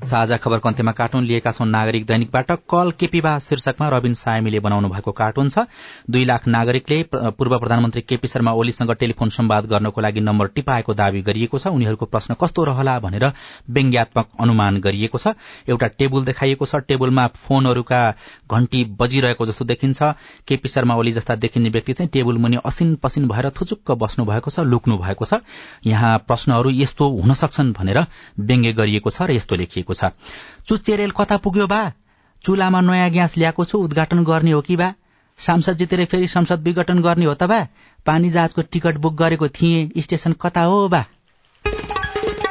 साझा 0.04 0.38
खबरको 0.38 0.70
अन्त्यमा 0.70 0.92
कार्टुन 0.92 1.24
लिएका 1.26 1.52
छौं 1.52 1.66
नागरिक 1.66 2.06
दैनिकबाट। 2.06 2.52
कल 2.70 2.92
केपीबा 3.00 3.38
शीर्षकमा 3.40 3.88
रविन 3.90 4.14
सायमीले 4.14 4.60
बनाउनु 4.60 4.90
भएको 4.90 5.12
कार्टुन 5.12 5.50
छ। 5.50 5.66
दुई 6.10 6.26
लाख 6.26 6.48
नागरिकले 6.48 6.98
पूर्व 7.14 7.58
प्रधानमन्त्री 7.60 8.02
केपी 8.02 8.28
शर्मा 8.28 8.52
ओलीसँग 8.54 8.92
टेलिफोन 8.96 9.30
सम्वाद 9.30 9.66
गर्नको 9.66 10.02
लागि 10.02 10.22
नम्बर 10.22 10.48
टिपाएको 10.56 10.94
दावी 10.94 11.22
गरिएको 11.22 11.58
छ। 11.58 11.68
उनीहरूको 11.70 12.06
प्रश्न 12.06 12.36
कस्तो 12.42 12.64
रहला 12.64 13.00
भनेर 13.00 13.26
व्यङ्ग्यात्मक 13.70 14.28
अनुमान 14.40 14.80
गरिएको 14.80 15.18
छ। 15.18 15.34
एउटा 15.68 15.88
टेबुल 15.98 16.26
देखाइएको 16.26 16.66
छ। 16.66 16.76
टेबुलमा 16.88 17.28
फोनहरूका 17.38 18.02
घण्टी 18.52 18.84
बजिरहेको 19.00 19.46
जस्तो 19.46 19.66
देखिन्छ। 19.66 20.02
केपी 20.48 20.70
शर्मा 20.70 20.96
ओली 20.96 21.12
जस्ता 21.12 21.36
देखिने 21.38 21.70
व्यक्ति 21.70 21.94
चाहिँ 21.94 22.10
टेबुल 22.10 22.38
मुनि 22.38 22.58
असिन 22.66 22.96
पसिन 23.04 23.28
भएर 23.28 23.50
थुचुक्क 23.52 23.92
बस्नु 23.98 24.26
भएको 24.26 24.50
छ 24.50 24.60
लुक्नु 24.68 24.98
भएको 24.98 25.26
छ। 25.26 25.42
यहाँ 25.86 26.18
प्रश्नहरू 26.28 26.70
यस्तो 26.74 27.10
हुन 27.14 27.34
सक्छन् 27.36 27.74
भनेर 27.74 28.00
व्यङ्ग्य 28.40 28.74
गरिएको 28.74 29.10
छ 29.10 29.22
र 29.24 29.32
यस्तो 29.32 29.56
लेखिएको 29.56 29.93
छ। 29.94 30.12
चुचेरेल 30.68 31.12
कता 31.12 31.38
पुग्यो 31.38 31.68
बा? 31.68 31.82
चुलामा 32.44 32.82
नयाँ 32.82 33.10
ग्यास 33.10 33.38
ल्याएको 33.38 33.66
छु 33.66 33.80
उद्घाटन 33.80 34.24
गर्ने 34.24 34.52
हो 34.52 34.62
कि 34.62 34.76
बा? 34.76 34.94
सांसद 35.40 35.78
जितेर 35.78 36.06
फेरि 36.06 36.28
संसद 36.28 36.64
विघटन 36.64 37.02
गर्ने 37.02 37.26
हो 37.26 37.34
त 37.34 37.44
बा? 37.44 37.68
पानी 38.06 38.30
जहाजको 38.30 38.62
टिकट 38.62 38.98
बुक 38.98 39.14
गरेको 39.16 39.48
थिएँ 39.48 40.02
स्टेशन 40.02 40.34
कता 40.42 40.62
हो 40.62 40.88
बा? 40.88 41.06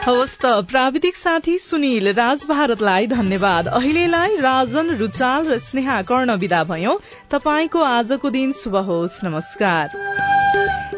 हवस् 0.06 0.38
त 0.42 0.46
प्राविधिक 0.66 1.16
साथी 1.16 1.58
सुनिल 1.58 2.12
राज 2.12 2.46
भारतलाई 2.48 3.06
धन्यवाद। 3.06 3.68
अहिलेलाई 3.68 4.36
राजन 4.36 4.90
रुचाल 4.96 5.46
र 5.46 5.58
स्नेहा 5.58 6.02
कर्ण 6.02 6.34
विदा 6.36 6.64
भयो। 6.64 7.00
तपाईँको 7.30 7.82
आजको 7.92 8.30
दिन 8.30 8.52
शुभ 8.52 8.76
होस्। 8.76 9.24
नमस्कार। 9.24 10.31